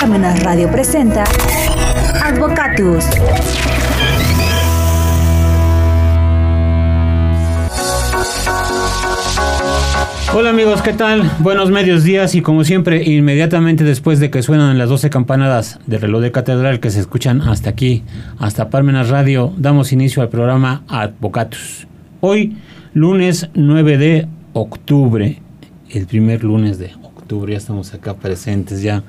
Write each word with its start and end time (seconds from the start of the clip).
Parmenas 0.00 0.42
Radio 0.42 0.70
presenta 0.70 1.24
Advocatus. 2.22 3.04
Hola 10.34 10.50
amigos, 10.50 10.82
¿qué 10.82 10.92
tal? 10.92 11.30
Buenos 11.38 11.70
medios 11.70 12.04
días 12.04 12.34
y 12.34 12.42
como 12.42 12.64
siempre, 12.64 13.02
inmediatamente 13.04 13.82
después 13.82 14.20
de 14.20 14.30
que 14.30 14.42
suenan 14.42 14.76
las 14.76 14.90
12 14.90 15.08
campanadas 15.08 15.78
del 15.86 16.02
reloj 16.02 16.20
de 16.20 16.32
catedral 16.32 16.80
que 16.80 16.90
se 16.90 17.00
escuchan 17.00 17.40
hasta 17.40 17.70
aquí, 17.70 18.02
hasta 18.38 18.68
Parmenas 18.68 19.08
Radio, 19.08 19.54
damos 19.56 19.92
inicio 19.92 20.22
al 20.22 20.28
programa 20.28 20.82
Advocatus. 20.88 21.86
Hoy, 22.20 22.58
lunes 22.92 23.48
9 23.54 23.96
de 23.96 24.28
octubre, 24.52 25.40
el 25.88 26.06
primer 26.06 26.44
lunes 26.44 26.78
de 26.78 27.03
octubre, 27.34 27.52
ya 27.52 27.58
estamos 27.58 27.92
acá 27.94 28.14
presentes 28.14 28.80
ya 28.80 29.02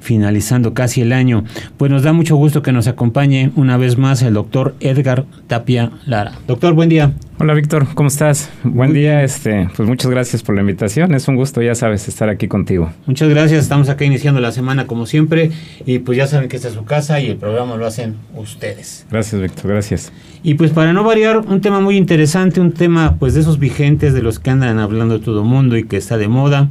finalizando 0.00 0.72
casi 0.74 1.02
el 1.02 1.12
año. 1.12 1.44
Pues 1.76 1.90
nos 1.90 2.02
da 2.02 2.12
mucho 2.12 2.36
gusto 2.36 2.62
que 2.62 2.72
nos 2.72 2.88
acompañe 2.88 3.52
una 3.54 3.76
vez 3.76 3.98
más 3.98 4.22
el 4.22 4.34
doctor 4.34 4.74
Edgar 4.80 5.26
Tapia 5.46 5.92
Lara. 6.06 6.32
Doctor, 6.46 6.72
buen 6.72 6.88
día. 6.88 7.12
Hola 7.38 7.54
Víctor, 7.54 7.86
¿cómo 7.94 8.08
estás? 8.08 8.50
Buen 8.64 8.92
día, 8.92 9.22
este, 9.22 9.68
pues 9.74 9.88
muchas 9.88 10.10
gracias 10.10 10.42
por 10.42 10.54
la 10.54 10.60
invitación. 10.60 11.14
Es 11.14 11.26
un 11.28 11.36
gusto, 11.36 11.62
ya 11.62 11.74
sabes, 11.74 12.06
estar 12.08 12.28
aquí 12.28 12.48
contigo. 12.48 12.92
Muchas 13.06 13.30
gracias, 13.30 13.62
estamos 13.62 13.88
acá 13.88 14.04
iniciando 14.04 14.40
la 14.40 14.52
semana 14.52 14.86
como 14.86 15.06
siempre 15.06 15.50
y 15.86 16.00
pues 16.00 16.18
ya 16.18 16.26
saben 16.26 16.48
que 16.48 16.56
esta 16.56 16.68
es 16.68 16.74
su 16.74 16.84
casa 16.84 17.20
y 17.20 17.28
el 17.28 17.36
programa 17.36 17.76
lo 17.76 17.86
hacen 17.86 18.16
ustedes. 18.36 19.06
Gracias 19.10 19.40
Víctor, 19.40 19.70
gracias. 19.70 20.12
Y 20.42 20.54
pues 20.54 20.70
para 20.70 20.92
no 20.92 21.04
variar, 21.04 21.38
un 21.38 21.60
tema 21.60 21.80
muy 21.80 21.96
interesante, 21.96 22.60
un 22.60 22.72
tema 22.72 23.16
pues 23.18 23.34
de 23.34 23.40
esos 23.40 23.58
vigentes 23.58 24.12
de 24.12 24.22
los 24.22 24.38
que 24.38 24.50
andan 24.50 24.78
hablando 24.78 25.20
todo 25.20 25.40
el 25.40 25.46
mundo 25.46 25.78
y 25.78 25.84
que 25.84 25.96
está 25.96 26.18
de 26.18 26.28
moda, 26.28 26.68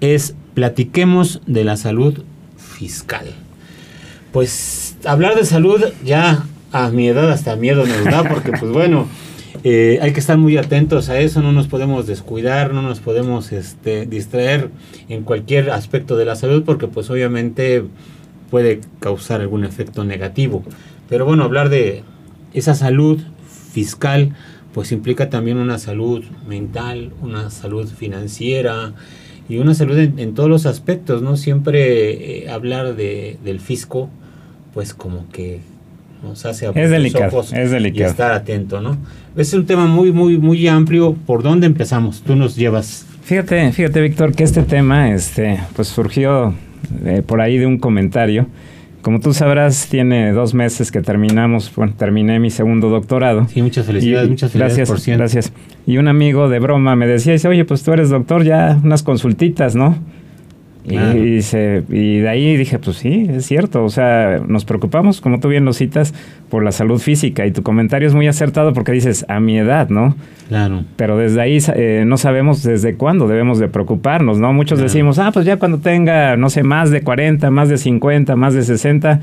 es 0.00 0.34
platiquemos 0.54 1.40
de 1.46 1.64
la 1.64 1.76
salud 1.76 2.22
fiscal. 2.56 3.26
Pues 4.32 4.96
hablar 5.04 5.34
de 5.34 5.44
salud 5.44 5.82
ya 6.04 6.44
a 6.72 6.90
mi 6.90 7.08
edad 7.08 7.30
hasta 7.30 7.56
miedo 7.56 7.84
nos 7.86 8.04
da 8.04 8.22
porque 8.28 8.52
pues 8.52 8.70
bueno, 8.72 9.08
eh, 9.64 9.98
hay 10.00 10.12
que 10.12 10.20
estar 10.20 10.38
muy 10.38 10.56
atentos 10.56 11.08
a 11.08 11.18
eso, 11.18 11.42
no 11.42 11.52
nos 11.52 11.68
podemos 11.68 12.06
descuidar, 12.06 12.72
no 12.72 12.82
nos 12.82 13.00
podemos 13.00 13.52
este, 13.52 14.06
distraer 14.06 14.70
en 15.08 15.24
cualquier 15.24 15.70
aspecto 15.70 16.16
de 16.16 16.24
la 16.24 16.36
salud 16.36 16.62
porque 16.64 16.86
pues 16.86 17.10
obviamente 17.10 17.84
puede 18.50 18.80
causar 19.00 19.40
algún 19.40 19.64
efecto 19.64 20.04
negativo. 20.04 20.64
Pero 21.08 21.26
bueno, 21.26 21.44
hablar 21.44 21.68
de 21.68 22.04
esa 22.54 22.74
salud 22.74 23.20
fiscal 23.72 24.34
pues 24.72 24.92
implica 24.92 25.30
también 25.30 25.58
una 25.58 25.78
salud 25.78 26.22
mental, 26.46 27.12
una 27.20 27.50
salud 27.50 27.88
financiera, 27.88 28.92
y 29.50 29.58
una 29.58 29.74
salud 29.74 29.98
en, 29.98 30.34
todos 30.34 30.48
los 30.48 30.64
aspectos, 30.64 31.22
¿no? 31.22 31.36
Siempre 31.36 32.44
eh, 32.44 32.50
hablar 32.50 32.94
de, 32.94 33.36
del 33.44 33.58
fisco, 33.58 34.08
pues 34.72 34.94
como 34.94 35.28
que 35.32 35.58
nos 36.22 36.46
hace 36.46 36.66
abrir 36.66 36.84
es 36.84 36.90
delicado, 36.90 37.26
ojos 37.26 37.52
es 37.52 37.72
delicado. 37.72 38.08
y 38.08 38.10
estar 38.10 38.32
atento, 38.32 38.80
¿no? 38.80 38.96
Es 39.36 39.52
un 39.52 39.66
tema 39.66 39.86
muy, 39.86 40.12
muy, 40.12 40.38
muy 40.38 40.68
amplio. 40.68 41.16
¿Por 41.26 41.42
dónde 41.42 41.66
empezamos? 41.66 42.22
Tú 42.22 42.36
nos 42.36 42.54
llevas. 42.54 43.04
Fíjate, 43.24 43.72
fíjate, 43.72 44.00
Víctor, 44.00 44.34
que 44.34 44.44
este 44.44 44.62
tema, 44.62 45.10
este, 45.12 45.58
pues 45.74 45.88
surgió 45.88 46.54
eh, 47.04 47.22
por 47.26 47.40
ahí 47.40 47.58
de 47.58 47.66
un 47.66 47.78
comentario 47.78 48.46
como 49.02 49.20
tú 49.20 49.32
sabrás, 49.32 49.88
tiene 49.88 50.32
dos 50.32 50.54
meses 50.54 50.90
que 50.90 51.00
terminamos, 51.00 51.72
bueno, 51.74 51.94
terminé 51.96 52.38
mi 52.38 52.50
segundo 52.50 52.88
doctorado. 52.88 53.46
Sí, 53.48 53.62
muchas 53.62 53.86
felicidades, 53.86 54.28
muchas 54.28 54.52
felicidades 54.52 54.88
gracias, 54.88 55.16
Gracias. 55.16 55.52
Y 55.86 55.98
un 55.98 56.08
amigo 56.08 56.48
de 56.48 56.58
broma 56.58 56.96
me 56.96 57.06
decía, 57.06 57.32
dice, 57.32 57.48
oye, 57.48 57.64
pues 57.64 57.82
tú 57.82 57.92
eres 57.92 58.10
doctor, 58.10 58.44
ya 58.44 58.78
unas 58.82 59.02
consultitas, 59.02 59.74
¿no? 59.74 59.96
Y, 60.84 60.96
y, 60.96 62.18
de 62.18 62.28
ahí 62.28 62.56
dije, 62.56 62.78
pues 62.78 62.96
sí, 62.96 63.26
es 63.30 63.46
cierto. 63.46 63.84
O 63.84 63.90
sea, 63.90 64.40
nos 64.46 64.64
preocupamos, 64.64 65.20
como 65.20 65.38
tú 65.40 65.48
bien 65.48 65.64
lo 65.64 65.72
citas, 65.72 66.14
por 66.48 66.64
la 66.64 66.72
salud 66.72 66.98
física. 66.98 67.46
Y 67.46 67.52
tu 67.52 67.62
comentario 67.62 68.08
es 68.08 68.14
muy 68.14 68.26
acertado 68.26 68.72
porque 68.72 68.92
dices, 68.92 69.26
a 69.28 69.40
mi 69.40 69.58
edad, 69.58 69.88
¿no? 69.90 70.16
Claro. 70.48 70.84
Pero 70.96 71.16
desde 71.16 71.40
ahí 71.40 71.58
eh, 71.74 72.04
no 72.06 72.16
sabemos 72.16 72.62
desde 72.62 72.94
cuándo 72.94 73.28
debemos 73.28 73.58
de 73.58 73.68
preocuparnos, 73.68 74.38
¿no? 74.38 74.52
Muchos 74.52 74.80
decimos, 74.80 75.18
ah, 75.18 75.30
pues 75.32 75.44
ya 75.44 75.58
cuando 75.58 75.78
tenga, 75.78 76.36
no 76.36 76.50
sé, 76.50 76.62
más 76.62 76.90
de 76.90 77.02
40, 77.02 77.50
más 77.50 77.68
de 77.68 77.76
50, 77.78 78.34
más 78.36 78.54
de 78.54 78.62
60 78.62 79.20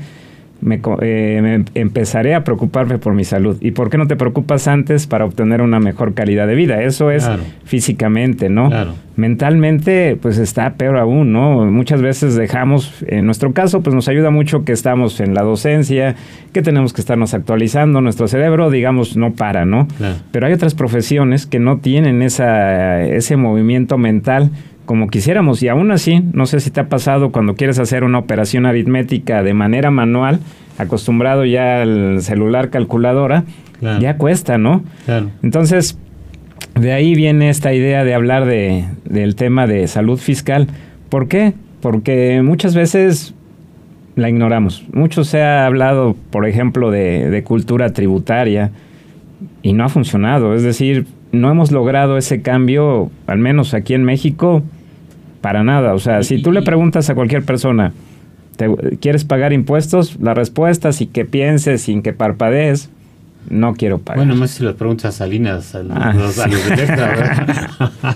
eh, 1.00 1.40
me, 1.40 1.64
empezaré 1.80 2.34
a 2.34 2.42
preocuparme 2.42 2.98
por 2.98 3.14
mi 3.14 3.24
salud. 3.24 3.56
¿Y 3.60 3.70
por 3.70 3.90
qué 3.90 3.98
no 3.98 4.06
te 4.06 4.16
preocupas 4.16 4.66
antes 4.66 5.06
para 5.06 5.24
obtener 5.24 5.62
una 5.62 5.78
mejor 5.78 6.14
calidad 6.14 6.46
de 6.46 6.54
vida? 6.54 6.82
Eso 6.82 7.10
es 7.10 7.28
físicamente, 7.64 8.48
¿no? 8.48 8.70
Mentalmente, 9.16 10.16
pues 10.20 10.38
está 10.38 10.74
peor 10.74 10.96
aún, 10.96 11.32
¿no? 11.32 11.64
Muchas 11.66 12.02
veces 12.02 12.34
dejamos, 12.36 13.04
en 13.06 13.26
nuestro 13.26 13.52
caso, 13.52 13.82
pues 13.82 13.94
nos 13.94 14.08
ayuda 14.08 14.30
mucho 14.30 14.64
que 14.64 14.72
estamos 14.72 15.20
en 15.20 15.34
la 15.34 15.42
docencia, 15.42 16.14
que 16.52 16.62
tenemos 16.62 16.92
que 16.92 17.00
estarnos 17.00 17.34
actualizando, 17.34 18.00
nuestro 18.00 18.28
cerebro, 18.28 18.70
digamos, 18.70 19.16
no 19.16 19.32
para, 19.32 19.64
¿no? 19.64 19.86
Pero 20.32 20.46
hay 20.46 20.52
otras 20.52 20.74
profesiones 20.74 21.46
que 21.46 21.58
no 21.58 21.78
tienen 21.78 22.22
esa, 22.22 23.02
ese 23.02 23.36
movimiento 23.36 23.98
mental 23.98 24.50
como 24.88 25.08
quisiéramos. 25.08 25.62
Y 25.62 25.68
aún 25.68 25.90
así, 25.90 26.22
no 26.32 26.46
sé 26.46 26.60
si 26.60 26.70
te 26.70 26.80
ha 26.80 26.88
pasado 26.88 27.30
cuando 27.30 27.56
quieres 27.56 27.78
hacer 27.78 28.04
una 28.04 28.18
operación 28.18 28.64
aritmética 28.64 29.42
de 29.42 29.52
manera 29.52 29.90
manual, 29.90 30.40
acostumbrado 30.78 31.44
ya 31.44 31.82
al 31.82 32.22
celular 32.22 32.70
calculadora, 32.70 33.44
ya 34.00 34.16
cuesta, 34.16 34.56
¿no? 34.56 34.82
Claro. 35.04 35.30
Entonces, 35.42 35.98
de 36.74 36.92
ahí 36.92 37.14
viene 37.14 37.50
esta 37.50 37.74
idea 37.74 38.02
de 38.02 38.14
hablar 38.14 38.46
de, 38.46 38.86
del 39.04 39.34
tema 39.36 39.66
de 39.66 39.86
salud 39.88 40.18
fiscal. 40.18 40.68
¿Por 41.10 41.28
qué? 41.28 41.52
Porque 41.82 42.40
muchas 42.42 42.74
veces 42.74 43.34
la 44.16 44.30
ignoramos. 44.30 44.86
Mucho 44.94 45.22
se 45.22 45.42
ha 45.42 45.66
hablado, 45.66 46.16
por 46.30 46.48
ejemplo, 46.48 46.90
de, 46.90 47.28
de 47.28 47.44
cultura 47.44 47.92
tributaria 47.92 48.70
y 49.60 49.74
no 49.74 49.84
ha 49.84 49.90
funcionado. 49.90 50.54
Es 50.54 50.62
decir, 50.62 51.04
no 51.30 51.50
hemos 51.50 51.72
logrado 51.72 52.16
ese 52.16 52.40
cambio, 52.40 53.10
al 53.26 53.38
menos 53.38 53.74
aquí 53.74 53.92
en 53.92 54.04
México, 54.04 54.62
para 55.40 55.62
nada. 55.62 55.94
O 55.94 55.98
sea, 55.98 56.22
si 56.22 56.42
tú 56.42 56.52
le 56.52 56.62
preguntas 56.62 57.08
a 57.10 57.14
cualquier 57.14 57.44
persona, 57.44 57.92
¿quieres 59.00 59.24
pagar 59.24 59.52
impuestos? 59.52 60.18
La 60.20 60.34
respuesta, 60.34 60.92
sin 60.92 61.08
que 61.08 61.24
pienses, 61.24 61.82
sin 61.82 62.02
que 62.02 62.12
parpadees, 62.12 62.90
no 63.48 63.74
quiero 63.74 63.98
pagar. 63.98 64.24
Bueno, 64.24 64.38
más 64.38 64.50
si 64.50 64.64
lo 64.64 64.74
preguntas 64.76 65.14
a 65.14 65.18
Salinas, 65.18 65.74
a 65.74 65.82
los, 65.82 66.38
ah, 66.38 66.48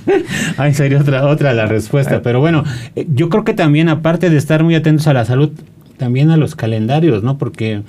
Ahí 0.59 0.75
sería 0.75 1.01
otra, 1.01 1.27
otra 1.27 1.55
la 1.55 1.67
respuesta. 1.67 2.23
Pero 2.23 2.41
bueno, 2.41 2.65
eh, 2.97 3.07
yo 3.15 3.29
creo 3.29 3.45
que 3.45 3.55
también, 3.55 3.89
aparte 3.89 4.31
de 4.31 4.37
estar 4.37 4.63
muy 4.63 4.75
atentos 4.75 5.07
a 5.07 5.13
la 5.13 5.25
salud, 5.25 5.51
también 5.97 6.31
a 6.31 6.37
los 6.37 6.55
calendarios, 6.55 7.23
¿no? 7.23 7.39
Porque 7.39 7.83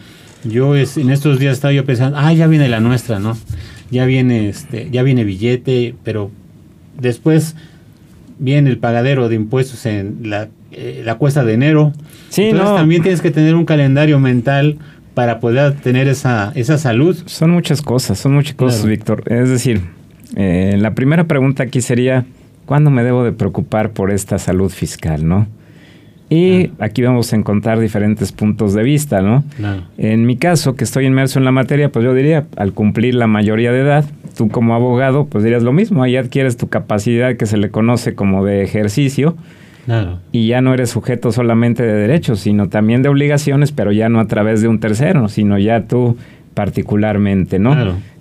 yo 0.44 0.75
es, 0.75 0.97
en 0.97 1.09
estos 1.09 1.39
días 1.39 1.53
estaba 1.53 1.73
yo 1.73 1.85
pensando, 1.85 2.17
ah, 2.17 2.31
ya 2.33 2.47
viene 2.47 2.69
la 2.69 2.79
nuestra, 2.79 3.19
¿no? 3.19 3.38
Ya 3.91 4.05
viene, 4.05 4.50
este, 4.50 4.89
ya 4.91 5.03
viene 5.03 5.23
billete, 5.23 5.95
pero 6.03 6.31
después 7.00 7.55
viene 8.43 8.69
el 8.69 8.77
pagadero 8.77 9.29
de 9.29 9.35
impuestos 9.35 9.85
en 9.85 10.17
la, 10.23 10.49
eh, 10.71 11.01
la 11.05 11.15
cuesta 11.15 11.45
de 11.45 11.53
enero. 11.53 11.93
Sí, 12.29 12.43
Entonces 12.49 12.75
también 12.75 13.01
tienes 13.01 13.21
que 13.21 13.31
tener 13.31 13.55
un 13.55 13.63
calendario 13.63 14.19
mental 14.19 14.77
para 15.13 15.39
poder 15.39 15.75
tener 15.75 16.07
esa, 16.09 16.51
esa 16.55 16.77
salud. 16.77 17.15
Son 17.25 17.51
muchas 17.51 17.81
cosas, 17.81 18.19
son 18.19 18.33
muchas 18.33 18.55
cosas, 18.55 18.85
Víctor. 18.85 19.23
Es 19.31 19.49
decir, 19.49 19.81
eh, 20.35 20.75
la 20.77 20.93
primera 20.93 21.23
pregunta 21.23 21.63
aquí 21.63 21.79
sería, 21.81 22.25
¿cuándo 22.65 22.89
me 22.89 23.03
debo 23.03 23.23
de 23.23 23.31
preocupar 23.31 23.91
por 23.91 24.11
esta 24.11 24.37
salud 24.39 24.69
fiscal, 24.69 25.25
no? 25.25 25.47
Y 26.29 26.72
aquí 26.79 27.01
vamos 27.03 27.31
a 27.31 27.35
encontrar 27.35 27.79
diferentes 27.79 28.31
puntos 28.31 28.73
de 28.73 28.81
vista, 28.81 29.22
¿no? 29.22 29.44
En 29.97 30.25
mi 30.25 30.38
caso, 30.38 30.75
que 30.75 30.84
estoy 30.84 31.06
inmerso 31.06 31.38
en 31.38 31.45
la 31.45 31.51
materia, 31.51 31.89
pues 31.89 32.03
yo 32.03 32.13
diría, 32.13 32.45
al 32.56 32.73
cumplir 32.73 33.13
la 33.16 33.28
mayoría 33.28 33.72
de 33.72 33.81
edad, 33.81 34.06
tú 34.35 34.50
como 34.50 34.73
abogado, 34.73 35.25
pues 35.25 35.44
dirías 35.44 35.62
lo 35.62 35.73
mismo, 35.73 36.01
ahí 36.01 36.17
adquieres 36.17 36.57
tu 36.57 36.69
capacidad 36.69 37.35
que 37.35 37.45
se 37.45 37.57
le 37.57 37.69
conoce 37.69 38.16
como 38.16 38.44
de 38.45 38.63
ejercicio. 38.63 39.35
Y 40.31 40.47
ya 40.47 40.62
no 40.62 40.73
eres 40.73 40.91
sujeto 40.91 41.31
solamente 41.33 41.83
de 41.83 41.94
derechos, 41.94 42.39
sino 42.39 42.69
también 42.69 43.01
de 43.01 43.09
obligaciones, 43.09 43.71
pero 43.74 43.92
ya 43.92 44.07
no 44.09 44.19
a 44.19 44.27
través 44.27 44.62
de 44.62 44.69
un 44.69 44.80
tercero, 44.80 45.27
sino 45.27 45.59
ya 45.59 45.88
tú 45.88 46.18
particularmente, 46.53 47.59
¿no? 47.59 47.75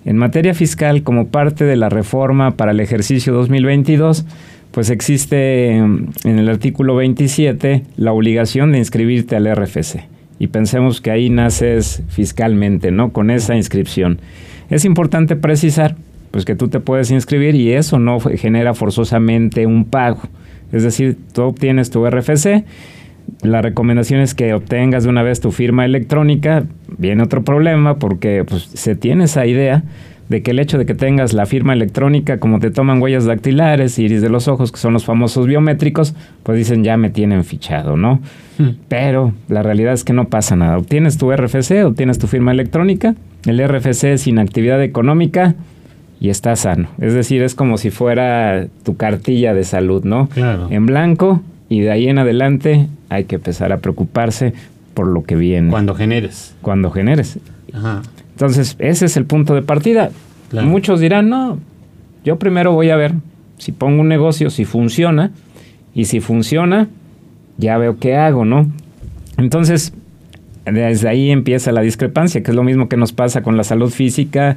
En 0.05 0.17
materia 0.17 0.53
fiscal, 0.55 1.05
como 1.05 1.29
parte 1.29 1.65
de 1.65 1.77
la 1.77 1.89
reforma 1.89 2.57
para 2.57 2.73
el 2.73 2.81
ejercicio 2.81 3.33
2022, 3.33 4.27
pues 4.73 4.91
existe 4.91 5.77
en 5.77 6.13
el 6.25 6.49
artículo 6.49 6.97
27 6.97 7.83
la 7.97 8.13
obligación 8.13 8.73
de 8.73 8.79
inscribirte 8.79 9.37
al 9.37 9.55
RFC. 9.55 10.05
Y 10.39 10.49
pensemos 10.49 11.01
que 11.01 11.11
ahí 11.11 11.31
naces 11.31 12.03
fiscalmente, 12.09 12.91
¿no? 12.91 13.13
Con 13.13 13.31
esa 13.31 13.55
inscripción. 13.55 14.19
Es 14.71 14.85
importante 14.85 15.37
precisar, 15.37 15.95
pues 16.31 16.45
que 16.45 16.57
tú 16.57 16.69
te 16.69 16.81
puedes 16.81 17.11
inscribir 17.11 17.55
y 17.55 17.73
eso 17.73 17.99
no 17.99 18.19
genera 18.19 18.75
forzosamente 18.75 19.67
un 19.67 19.85
pago. 19.85 20.23
Es 20.73 20.83
decir, 20.83 21.17
tú 21.33 21.43
obtienes 21.43 21.91
tu 21.91 22.05
RFC, 22.09 22.65
la 23.43 23.61
recomendación 23.61 24.21
es 24.21 24.35
que 24.35 24.55
obtengas 24.55 25.05
de 25.05 25.11
una 25.11 25.23
vez 25.23 25.41
tu 25.41 25.53
firma 25.53 25.85
electrónica. 25.85 26.65
Viene 26.99 27.23
otro 27.23 27.45
problema 27.45 27.99
porque 27.99 28.45
pues, 28.45 28.63
se 28.65 28.95
tiene 28.95 29.25
esa 29.25 29.47
idea 29.47 29.85
de 30.29 30.43
que 30.43 30.53
el 30.53 30.59
hecho 30.59 30.79
de 30.79 30.87
que 30.87 30.95
tengas 30.95 31.33
la 31.33 31.47
firma 31.47 31.73
electrónica, 31.73 32.39
como 32.39 32.59
te 32.59 32.71
toman 32.71 33.03
huellas 33.03 33.25
dactilares, 33.25 33.99
iris 33.99 34.23
de 34.23 34.29
los 34.29 34.49
ojos, 34.49 34.73
que 34.73 34.79
son 34.79 34.93
los 34.93 35.05
famosos 35.05 35.47
biométricos, 35.47 36.15
pues 36.43 36.59
dicen 36.59 36.85
ya 36.85 36.97
me 36.97 37.11
tienen 37.11 37.45
fichado, 37.45 37.97
¿no? 37.97 38.21
Hmm. 38.59 38.71
Pero 38.89 39.33
la 39.49 39.63
realidad 39.63 39.93
es 39.93 40.05
que 40.05 40.13
no 40.13 40.29
pasa 40.29 40.57
nada. 40.57 40.79
Obtienes 40.79 41.19
tu 41.19 41.33
RFC, 41.33 41.85
obtienes 41.85 42.19
tu 42.19 42.27
firma 42.27 42.53
electrónica, 42.53 43.15
el 43.47 43.67
RFC 43.67 44.05
es 44.05 44.27
inactividad 44.27 44.83
económica 44.83 45.55
y 46.21 46.31
está 46.31 46.55
sano. 46.55 46.89
Es 47.01 47.15
decir, 47.15 47.43
es 47.43 47.55
como 47.55 47.79
si 47.79 47.91
fuera 47.91 48.67
tu 48.85 48.97
cartilla 48.97 49.55
de 49.55 49.65
salud, 49.65 50.05
¿no? 50.05 50.29
Claro. 50.29 50.69
En 50.71 50.87
blanco 50.87 51.43
y 51.69 51.81
de 51.81 51.91
ahí 51.91 52.09
en 52.09 52.19
adelante 52.19 52.87
hay 53.09 53.25
que 53.25 53.37
empezar 53.37 53.73
a 53.73 53.79
preocuparse 53.79 54.55
por 54.95 55.09
lo 55.09 55.25
que 55.25 55.35
viene. 55.35 55.71
Cuando 55.71 55.95
generes. 55.95 56.55
Cuando 56.63 56.91
generes. 56.91 57.39
Entonces, 58.33 58.77
ese 58.79 59.07
es 59.07 59.17
el 59.17 59.27
punto 59.27 59.55
de 59.55 59.63
partida. 59.63 60.11
Muchos 60.53 61.01
dirán, 61.01 61.29
no, 61.29 61.59
yo 62.25 62.39
primero 62.39 62.73
voy 62.73 62.91
a 62.91 62.97
ver 62.97 63.15
si 63.59 63.73
pongo 63.73 64.03
un 64.03 64.09
negocio, 64.09 64.51
si 64.51 64.65
funciona, 64.65 65.31
y 65.95 66.07
si 66.07 66.21
funciona, 66.21 66.89
ya 67.59 67.79
veo 67.79 67.99
qué 67.99 68.17
hago, 68.17 68.45
¿no? 68.45 68.71
Entonces, 69.37 69.93
desde 70.65 71.09
ahí 71.09 71.31
empieza 71.31 71.73
la 71.73 71.81
discrepancia, 71.81 72.43
que 72.43 72.51
es 72.51 72.55
lo 72.55 72.63
mismo 72.63 72.89
que 72.89 72.97
nos 72.97 73.13
pasa 73.13 73.43
con 73.43 73.57
la 73.57 73.65
salud 73.65 73.91
física 73.91 74.57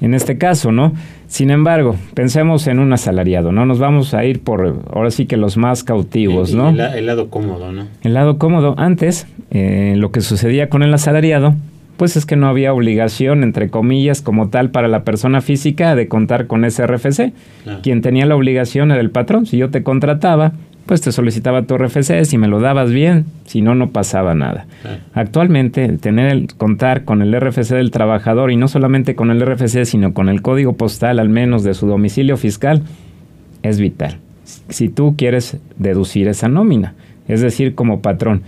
en 0.00 0.14
este 0.14 0.36
caso, 0.38 0.70
¿no? 0.70 0.92
Sin 1.28 1.50
embargo, 1.50 1.96
pensemos 2.14 2.66
en 2.66 2.78
un 2.78 2.92
asalariado, 2.92 3.52
¿no? 3.52 3.64
Nos 3.64 3.78
vamos 3.78 4.12
a 4.14 4.24
ir 4.24 4.40
por, 4.40 4.82
ahora 4.92 5.10
sí 5.10 5.26
que 5.26 5.36
los 5.36 5.56
más 5.56 5.82
cautivos, 5.82 6.54
¿no? 6.54 6.68
El, 6.70 7.06
lado 7.06 7.30
cómodo, 7.30 7.72
¿no? 7.72 7.86
El 8.02 8.14
lado 8.14 8.38
cómodo. 8.38 8.74
Antes, 8.76 9.26
eh, 9.50 9.94
lo 9.96 10.12
que 10.12 10.20
sucedía 10.20 10.68
con 10.68 10.82
el 10.82 10.92
asalariado, 10.92 11.54
pues 12.00 12.16
es 12.16 12.24
que 12.24 12.34
no 12.34 12.48
había 12.48 12.72
obligación, 12.72 13.42
entre 13.42 13.68
comillas, 13.68 14.22
como 14.22 14.48
tal, 14.48 14.70
para 14.70 14.88
la 14.88 15.04
persona 15.04 15.42
física 15.42 15.94
de 15.94 16.08
contar 16.08 16.46
con 16.46 16.64
ese 16.64 16.86
RFC. 16.86 17.34
Quien 17.82 18.00
tenía 18.00 18.24
la 18.24 18.36
obligación 18.36 18.90
era 18.90 19.02
el 19.02 19.10
patrón. 19.10 19.44
Si 19.44 19.58
yo 19.58 19.68
te 19.68 19.82
contrataba, 19.82 20.52
pues 20.86 21.02
te 21.02 21.12
solicitaba 21.12 21.64
tu 21.64 21.76
RFC, 21.76 22.24
si 22.24 22.38
me 22.38 22.48
lo 22.48 22.58
dabas 22.58 22.90
bien, 22.90 23.26
si 23.44 23.60
no, 23.60 23.74
no 23.74 23.90
pasaba 23.90 24.34
nada. 24.34 24.64
Actualmente, 25.12 25.88
tener 25.98 26.32
el, 26.32 26.54
contar 26.54 27.04
con 27.04 27.20
el 27.20 27.38
RFC 27.38 27.74
del 27.74 27.90
trabajador 27.90 28.50
y 28.50 28.56
no 28.56 28.66
solamente 28.66 29.14
con 29.14 29.30
el 29.30 29.44
RFC, 29.44 29.84
sino 29.84 30.14
con 30.14 30.30
el 30.30 30.40
código 30.40 30.78
postal 30.78 31.18
al 31.18 31.28
menos 31.28 31.64
de 31.64 31.74
su 31.74 31.86
domicilio 31.86 32.38
fiscal, 32.38 32.82
es 33.62 33.78
vital. 33.78 34.16
Si 34.70 34.88
tú 34.88 35.16
quieres 35.18 35.58
deducir 35.76 36.28
esa 36.28 36.48
nómina, 36.48 36.94
es 37.28 37.42
decir, 37.42 37.74
como 37.74 38.00
patrón. 38.00 38.40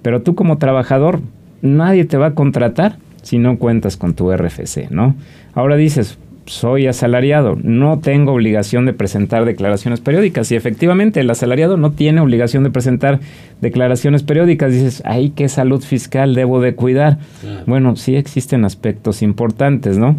Pero 0.00 0.22
tú 0.22 0.36
como 0.36 0.58
trabajador, 0.58 1.20
nadie 1.62 2.04
te 2.04 2.16
va 2.16 2.26
a 2.26 2.34
contratar 2.34 2.96
si 3.22 3.38
no 3.38 3.58
cuentas 3.58 3.96
con 3.96 4.14
tu 4.14 4.32
RFC, 4.32 4.90
¿no? 4.90 5.14
Ahora 5.54 5.76
dices, 5.76 6.18
soy 6.50 6.88
asalariado, 6.88 7.56
no 7.62 8.00
tengo 8.00 8.32
obligación 8.32 8.84
de 8.84 8.92
presentar 8.92 9.44
declaraciones 9.44 10.00
periódicas. 10.00 10.50
Y 10.50 10.56
efectivamente, 10.56 11.20
el 11.20 11.30
asalariado 11.30 11.76
no 11.76 11.92
tiene 11.92 12.20
obligación 12.20 12.64
de 12.64 12.70
presentar 12.70 13.20
declaraciones 13.60 14.22
periódicas. 14.22 14.72
Dices, 14.72 15.02
ay, 15.04 15.30
¿qué 15.30 15.48
salud 15.48 15.82
fiscal 15.82 16.34
debo 16.34 16.60
de 16.60 16.74
cuidar? 16.74 17.18
Bueno, 17.66 17.94
sí 17.96 18.16
existen 18.16 18.64
aspectos 18.64 19.22
importantes, 19.22 19.96
¿no? 19.96 20.16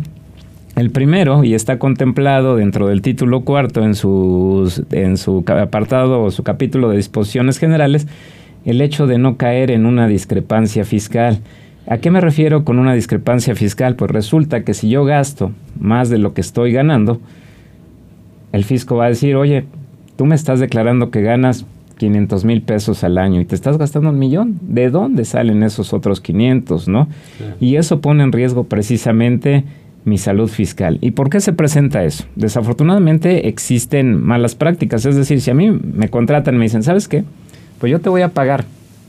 El 0.78 0.90
primero, 0.90 1.44
y 1.44 1.54
está 1.54 1.80
contemplado 1.80 2.56
dentro 2.56 2.88
del 2.88 3.02
título 3.02 3.42
cuarto 3.42 3.84
en, 3.84 3.94
sus, 3.94 4.82
en 4.92 5.18
su 5.18 5.44
apartado 5.48 6.24
o 6.24 6.32
su 6.32 6.44
capítulo 6.44 6.90
de 6.90 6.96
disposiciones 6.96 7.58
generales, 7.58 8.08
el 8.66 8.82
hecho 8.82 9.08
de 9.08 9.18
no 9.18 9.38
caer 9.38 9.72
en 9.72 9.86
una 9.86 10.08
discrepancia 10.08 10.86
fiscal. 10.86 11.40
¿A 11.88 11.98
qué 11.98 12.12
me 12.12 12.22
refiero 12.22 12.64
con 12.64 12.80
una 12.80 12.94
discrepancia 12.94 13.56
fiscal? 13.56 13.96
Pues 13.96 14.12
resulta 14.12 14.64
que 14.64 14.74
si 14.74 14.90
yo 14.90 15.04
gasto 15.04 15.52
más 15.80 16.10
de 16.10 16.20
lo 16.20 16.34
que 16.34 16.42
estoy 16.42 16.72
ganando, 16.72 17.20
el 18.52 18.64
fisco 18.64 18.96
va 18.96 19.06
a 19.06 19.10
decir, 19.10 19.36
oye, 19.36 19.66
tú 20.16 20.26
me 20.26 20.36
estás 20.36 20.60
declarando 20.60 21.10
que 21.10 21.22
ganas 21.22 21.66
500 21.98 22.46
mil 22.46 22.62
pesos 22.62 23.04
al 23.04 23.18
año 23.18 23.42
y 23.42 23.46
te 23.46 23.56
estás 23.56 23.78
gastando 23.78 24.10
un 24.10 24.20
millón. 24.20 24.60
¿De 24.62 24.90
dónde 24.90 25.26
salen 25.26 25.64
esos 25.64 25.94
otros 25.94 26.22
500, 26.22 26.88
no? 26.88 27.08
Y 27.60 27.76
eso 27.76 28.02
pone 28.02 28.24
en 28.24 28.32
riesgo 28.32 28.64
precisamente 28.66 29.64
mi 30.04 30.18
salud 30.18 30.50
fiscal. 30.50 30.98
¿Y 31.02 31.12
por 31.12 31.30
qué 31.30 31.40
se 31.40 31.54
presenta 31.54 32.04
eso? 32.04 32.26
Desafortunadamente 32.36 33.48
existen 33.48 34.20
malas 34.20 34.56
prácticas. 34.56 35.06
Es 35.06 35.16
decir, 35.16 35.42
si 35.42 35.52
a 35.52 35.54
mí 35.54 35.70
me 35.72 36.10
contratan 36.10 36.56
y 36.56 36.58
me 36.58 36.64
dicen, 36.64 36.84
¿sabes 36.84 37.08
qué? 37.08 37.24
Pues 37.82 37.90
yo 37.90 38.00
te 38.00 38.10
voy 38.10 38.22
a 38.22 38.30
pagar 38.30 38.64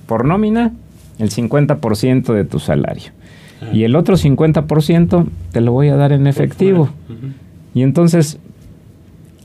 por 0.06 0.24
nómina 0.24 0.72
el 1.18 1.30
50% 1.30 2.32
de 2.32 2.44
tu 2.44 2.58
salario. 2.58 3.12
Ah. 3.60 3.66
Y 3.70 3.84
el 3.84 3.94
otro 3.94 4.16
50% 4.16 5.26
te 5.52 5.60
lo 5.60 5.72
voy 5.72 5.90
a 5.90 5.96
dar 5.96 6.12
en 6.12 6.26
efectivo. 6.26 6.88
Y 7.74 7.82
entonces, 7.82 8.38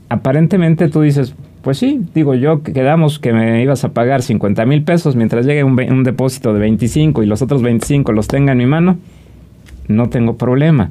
aparentemente 0.08 0.88
tú 0.88 1.02
dices, 1.02 1.34
pues 1.60 1.76
sí, 1.76 2.00
digo 2.14 2.34
yo, 2.34 2.62
quedamos 2.62 3.18
que 3.18 3.34
me 3.34 3.62
ibas 3.62 3.84
a 3.84 3.90
pagar 3.90 4.22
50 4.22 4.64
mil 4.64 4.82
pesos 4.82 5.14
mientras 5.14 5.44
llegue 5.44 5.62
un, 5.62 6.04
depósito 6.04 6.54
de 6.54 6.60
25 6.60 7.22
y 7.22 7.26
los 7.26 7.42
otros 7.42 7.60
25 7.60 8.12
los 8.12 8.28
tenga 8.28 8.52
en 8.52 8.58
mi 8.58 8.66
mano, 8.66 8.96
no 9.88 10.08
tengo 10.08 10.38
problema. 10.38 10.90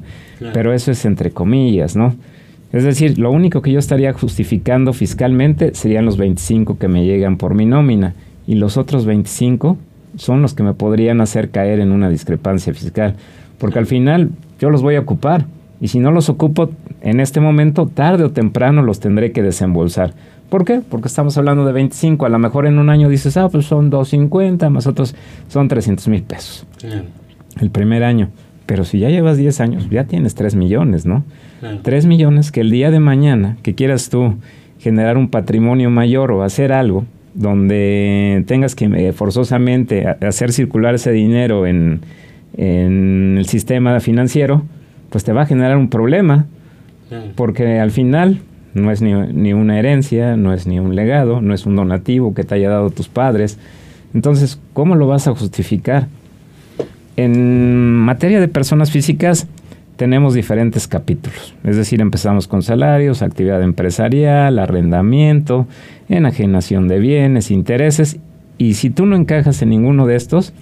Pero 0.54 0.72
eso 0.72 0.92
es 0.92 1.04
entre 1.04 1.32
comillas, 1.32 1.96
¿no? 1.96 2.14
Es 2.72 2.84
decir, 2.84 3.18
lo 3.18 3.32
único 3.32 3.62
que 3.62 3.72
yo 3.72 3.80
estaría 3.80 4.12
justificando 4.12 4.92
fiscalmente 4.92 5.74
serían 5.74 6.04
los 6.04 6.16
25 6.16 6.78
que 6.78 6.86
me 6.86 7.04
llegan 7.04 7.36
por 7.36 7.54
mi 7.54 7.66
nómina 7.66 8.14
y 8.48 8.54
los 8.54 8.78
otros 8.78 9.04
25 9.04 9.76
son 10.16 10.40
los 10.40 10.54
que 10.54 10.62
me 10.62 10.72
podrían 10.72 11.20
hacer 11.20 11.50
caer 11.50 11.80
en 11.80 11.92
una 11.92 12.08
discrepancia 12.08 12.72
fiscal. 12.72 13.14
Porque 13.58 13.78
al 13.78 13.84
final 13.84 14.30
yo 14.58 14.70
los 14.70 14.80
voy 14.80 14.94
a 14.94 15.00
ocupar 15.00 15.44
y 15.82 15.88
si 15.88 15.98
no 16.00 16.10
los 16.10 16.30
ocupo 16.30 16.70
en 17.02 17.20
este 17.20 17.40
momento, 17.40 17.86
tarde 17.86 18.24
o 18.24 18.30
temprano 18.30 18.82
los 18.82 19.00
tendré 19.00 19.32
que 19.32 19.42
desembolsar. 19.42 20.14
¿Por 20.48 20.64
qué? 20.64 20.80
Porque 20.80 21.08
estamos 21.08 21.36
hablando 21.36 21.66
de 21.66 21.72
25. 21.72 22.24
A 22.24 22.30
lo 22.30 22.38
mejor 22.38 22.66
en 22.66 22.78
un 22.78 22.88
año 22.88 23.10
dices, 23.10 23.36
ah, 23.36 23.50
pues 23.50 23.66
son 23.66 23.90
250, 23.90 24.70
más 24.70 24.86
otros 24.86 25.14
son 25.48 25.68
300 25.68 26.08
mil 26.08 26.22
pesos. 26.22 26.66
El 27.60 27.70
primer 27.70 28.02
año. 28.02 28.30
Pero 28.64 28.84
si 28.84 28.98
ya 28.98 29.10
llevas 29.10 29.36
10 29.36 29.60
años, 29.60 29.90
ya 29.90 30.04
tienes 30.04 30.34
3 30.34 30.54
millones, 30.54 31.04
¿no? 31.04 31.22
3 31.82 32.06
millones 32.06 32.50
que 32.50 32.62
el 32.62 32.70
día 32.70 32.90
de 32.90 32.98
mañana 32.98 33.58
que 33.62 33.74
quieras 33.74 34.08
tú 34.08 34.36
generar 34.78 35.18
un 35.18 35.28
patrimonio 35.28 35.90
mayor 35.90 36.32
o 36.32 36.42
hacer 36.42 36.72
algo, 36.72 37.04
donde 37.34 38.44
tengas 38.46 38.74
que 38.74 38.86
eh, 38.86 39.12
forzosamente 39.12 40.06
hacer 40.06 40.52
circular 40.52 40.94
ese 40.94 41.12
dinero 41.12 41.66
en, 41.66 42.00
el 42.56 43.46
sistema 43.46 44.00
financiero, 44.00 44.64
pues 45.10 45.22
te 45.22 45.32
va 45.32 45.42
a 45.42 45.46
generar 45.46 45.76
un 45.76 45.90
problema, 45.90 46.46
porque 47.36 47.78
al 47.78 47.92
final 47.92 48.40
no 48.74 48.90
es 48.90 49.00
ni, 49.00 49.12
ni, 49.12 49.52
una 49.52 49.78
herencia, 49.78 50.36
no 50.36 50.52
es 50.52 50.66
ni 50.66 50.80
un 50.80 50.96
legado, 50.96 51.40
no 51.40 51.54
es 51.54 51.66
un 51.66 51.76
donativo 51.76 52.34
que 52.34 52.42
te 52.42 52.56
haya 52.56 52.68
dado 52.68 52.90
tus 52.90 53.08
padres. 53.08 53.58
Entonces, 54.12 54.60
¿cómo 54.72 54.96
lo 54.96 55.06
vas 55.06 55.28
a 55.28 55.34
justificar? 55.34 56.08
En 57.16 57.94
materia 57.94 58.40
de 58.40 58.48
personas 58.48 58.90
físicas, 58.90 59.46
tenemos 59.98 60.32
diferentes 60.32 60.86
capítulos. 60.86 61.54
Es 61.64 61.76
decir, 61.76 62.00
empezamos 62.00 62.46
con 62.46 62.62
salarios, 62.62 63.20
actividad 63.20 63.60
empresarial, 63.62 64.60
arrendamiento, 64.60 65.66
enajenación 66.08 66.86
de 66.86 67.00
bienes, 67.00 67.50
intereses. 67.50 68.18
Y 68.58 68.74
si 68.74 68.90
tú 68.90 69.06
no 69.06 69.16
encajas 69.16 69.60
en 69.60 69.70
ninguno 69.70 70.06
de 70.06 70.14
estos, 70.14 70.52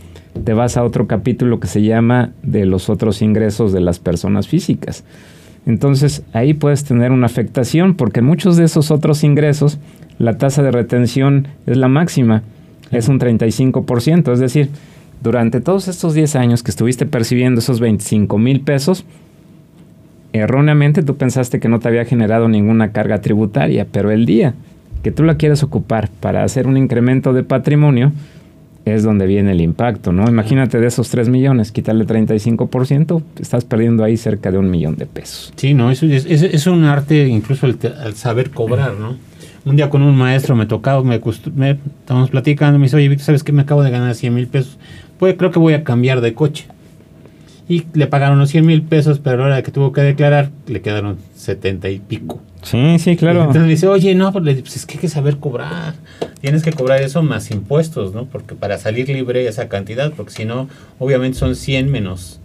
te 0.43 0.55
vas 0.55 0.79
a 0.79 0.85
otro 0.85 1.07
capítulo 1.07 1.61
que 1.61 1.67
se 1.67 1.83
llama 1.83 2.33
de 2.43 2.65
los 2.65 2.89
otros 2.89 3.21
ingresos 3.21 3.75
de 3.75 3.83
las 3.83 3.99
personas 3.99 4.49
físicas. 4.49 5.05
Entonces 5.67 6.23
ahí 6.33 6.55
puedes 6.55 6.85
tener 6.85 7.13
una 7.13 7.27
afectación 7.27 7.95
porque 7.95 8.23
muchos 8.23 8.57
de 8.57 8.65
esos 8.65 8.91
otros 8.91 9.23
ingresos 9.23 9.79
la 10.19 10.39
tasa 10.39 10.63
de 10.63 10.71
retención 10.71 11.49
es 11.67 11.77
la 11.77 11.89
máxima, 11.89 12.43
es 12.91 13.09
un 13.09 13.21
35%. 13.21 14.33
Es 14.33 14.39
decir, 14.39 14.71
durante 15.23 15.61
todos 15.61 15.89
estos 15.89 16.15
10 16.15 16.37
años 16.37 16.63
que 16.63 16.71
estuviste 16.71 17.05
percibiendo 17.05 17.61
esos 17.61 17.81
25 17.81 18.39
mil 18.39 18.61
pesos, 18.61 19.05
erróneamente 20.33 21.03
tú 21.03 21.17
pensaste 21.17 21.61
que 21.61 21.69
no 21.69 21.81
te 21.81 21.89
había 21.89 22.05
generado 22.05 22.49
ninguna 22.49 22.93
carga 22.93 23.21
tributaria, 23.21 23.87
pero 23.91 24.11
el 24.11 24.27
día 24.27 24.55
que 25.03 25.13
tú 25.13 25.23
la 25.23 25.37
quieres 25.37 25.63
ocupar 25.63 26.09
para 26.21 26.43
hacer 26.43 26.67
un 26.67 26.77
incremento 26.77 27.33
de 27.33 27.45
patrimonio, 27.45 28.13
es 28.87 29.03
donde 29.03 29.27
viene 29.27 29.51
el 29.51 29.61
impacto, 29.61 30.13
¿no? 30.13 30.29
Imagínate 30.29 30.79
de 30.79 30.87
esos 30.87 31.11
3 31.11 31.29
millones, 31.29 31.73
quitarle 31.73 32.07
35%, 32.07 33.21
estás 33.41 33.65
perdiendo 33.65 34.05
ahí 34.05 34.17
cerca 34.17 34.53
de 34.53 34.59
un 34.59 34.71
millón 34.71 34.95
de 34.97 35.07
pesos. 35.07 35.53
Sí, 35.57 35.75
no, 35.75 35.91
eso 35.91 36.07
es, 36.07 36.25
es, 36.25 36.67
un 36.69 36.85
arte, 36.85 37.27
incluso 37.27 37.67
el, 37.67 37.77
saber 38.15 38.51
cobrar, 38.51 38.95
¿no? 38.95 39.17
Un 39.65 39.75
día 39.75 39.91
con 39.91 40.03
un 40.03 40.17
maestro 40.17 40.55
me 40.55 40.67
tocaba, 40.67 41.03
me, 41.03 41.21
me 41.57 41.71
estábamos 42.01 42.31
platicando, 42.31 42.79
me 42.79 42.85
dice, 42.85 42.97
oye, 42.97 43.19
¿sabes 43.19 43.43
qué? 43.43 43.51
Me 43.51 43.63
acabo 43.63 43.83
de 43.83 43.91
ganar 43.91 44.15
100 44.15 44.33
mil 44.33 44.47
pesos. 44.47 44.79
Pues 45.19 45.35
creo 45.37 45.51
que 45.51 45.59
voy 45.59 45.75
a 45.75 45.83
cambiar 45.83 46.21
de 46.21 46.35
coche 46.35 46.67
y 47.69 47.85
le 47.95 48.07
pagaron 48.07 48.39
los 48.39 48.51
100 48.51 48.65
mil 48.65 48.83
pesos, 48.83 49.19
pero 49.19 49.37
a 49.37 49.39
la 49.39 49.45
hora 49.47 49.63
que 49.63 49.73
tuvo 49.73 49.93
que 49.93 50.01
declarar, 50.01 50.51
le 50.67 50.81
quedaron 50.83 51.19
70 51.35 51.89
y 51.89 51.99
pico. 51.99 52.41
Sí, 52.63 52.99
sí, 52.99 53.17
claro. 53.17 53.41
entonces 53.41 53.63
le 53.63 53.69
dice, 53.69 53.89
oye, 53.89 54.15
no, 54.15 54.33
pues, 54.33 54.61
pues, 54.61 54.77
es 54.77 54.87
que 54.87 54.95
hay 54.95 55.01
que 55.01 55.09
saber 55.09 55.39
cobrar. 55.39 55.95
Tienes 56.41 56.63
que 56.63 56.73
cobrar 56.73 57.01
eso 57.03 57.23
más 57.23 57.51
impuestos, 57.51 58.15
¿no? 58.15 58.27
Porque 58.27 58.55
para 58.55 58.79
salir 58.79 59.09
libre 59.09 59.47
esa 59.47 59.69
cantidad, 59.69 60.13
porque 60.13 60.33
si 60.33 60.45
no, 60.45 60.69
obviamente 60.99 61.39
son 61.39 61.57
100 61.57 61.91
menos 61.91 62.41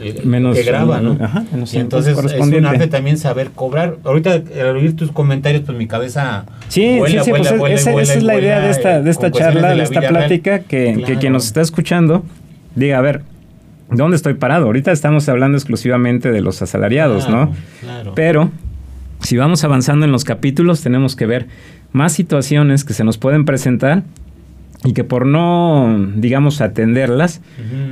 eh, 0.00 0.20
menos, 0.24 0.56
que 0.56 0.62
graba, 0.62 1.00
¿no? 1.00 1.18
Ajá, 1.20 1.44
y 1.72 1.78
entonces 1.78 2.16
es 2.16 2.40
un 2.40 2.66
arte 2.66 2.86
también 2.86 3.18
saber 3.18 3.50
cobrar. 3.50 3.96
Ahorita 4.04 4.42
al 4.60 4.76
oír 4.76 4.94
tus 4.96 5.10
comentarios, 5.10 5.62
pues 5.64 5.76
mi 5.76 5.86
cabeza 5.86 6.44
Sí, 6.68 7.00
sí, 7.06 7.18
sí, 7.24 7.30
pues 7.30 7.50
esa, 7.50 8.00
es 8.00 8.22
la 8.22 8.38
idea 8.38 8.60
de 8.60 8.70
esta, 8.70 9.00
de 9.00 9.10
esta 9.10 9.30
charla, 9.30 9.74
de, 9.74 9.82
esta 9.82 10.06
plática, 10.08 10.60
que, 10.60 11.02
que 11.04 11.16
quien 11.16 11.32
nos 11.32 11.46
está 11.46 11.62
escuchando 11.62 12.24
diga, 12.74 12.98
a 12.98 13.00
ver, 13.00 13.22
¿dónde 13.90 14.16
estoy 14.16 14.34
parado? 14.34 14.66
Ahorita 14.66 14.92
estamos 14.92 15.28
hablando 15.28 15.56
exclusivamente 15.58 16.30
de 16.30 16.40
los 16.40 16.62
asalariados, 16.62 17.28
¿no? 17.28 17.52
Claro. 17.80 18.12
Pero 18.14 18.50
si 19.20 19.36
vamos 19.36 19.64
avanzando 19.64 20.06
en 20.06 20.12
los 20.12 20.24
capítulos, 20.24 20.80
tenemos 20.80 21.16
que 21.16 21.26
ver 21.26 21.46
más 21.92 22.12
situaciones 22.12 22.84
que 22.84 22.92
se 22.92 23.04
nos 23.04 23.18
pueden 23.18 23.44
presentar 23.44 24.02
y 24.84 24.92
que 24.92 25.02
por 25.02 25.26
no, 25.26 26.08
digamos, 26.16 26.60
atenderlas, 26.60 27.40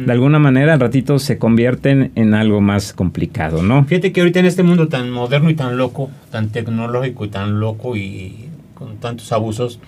de 0.05 0.13
alguna 0.13 0.39
manera 0.39 0.75
al 0.75 0.81
ratito 0.81 1.19
se 1.19 1.37
convierten 1.37 2.13
en 2.15 2.33
algo 2.35 2.61
más 2.61 2.93
complicado, 2.93 3.63
¿no? 3.63 3.85
Fíjate 3.87 4.13
que 4.13 4.21
ahorita 4.21 4.39
en 4.39 4.47
este 4.47 4.63
mundo 4.63 4.87
tan 4.87 5.11
moderno 5.11 5.51
y 5.51 5.55
tan 5.55 5.77
loco, 5.79 6.11
tan 6.31 6.51
tecnológico 6.51 7.25
y 7.25 7.29
tan 7.29 7.59
loco 7.59 7.97
y 7.97 8.49
con 8.75 8.99
tantos 8.99 9.33
abusos, 9.33 9.81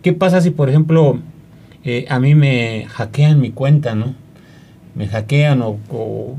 ¿qué 0.00 0.14
pasa 0.14 0.40
si, 0.40 0.50
por 0.50 0.70
ejemplo, 0.70 1.18
eh, 1.84 2.06
a 2.08 2.18
mí 2.20 2.34
me 2.34 2.86
hackean 2.88 3.38
mi 3.38 3.50
cuenta, 3.50 3.94
¿no? 3.94 4.14
Me 4.96 5.06
hackean 5.06 5.62
o, 5.62 5.78
o 5.90 6.36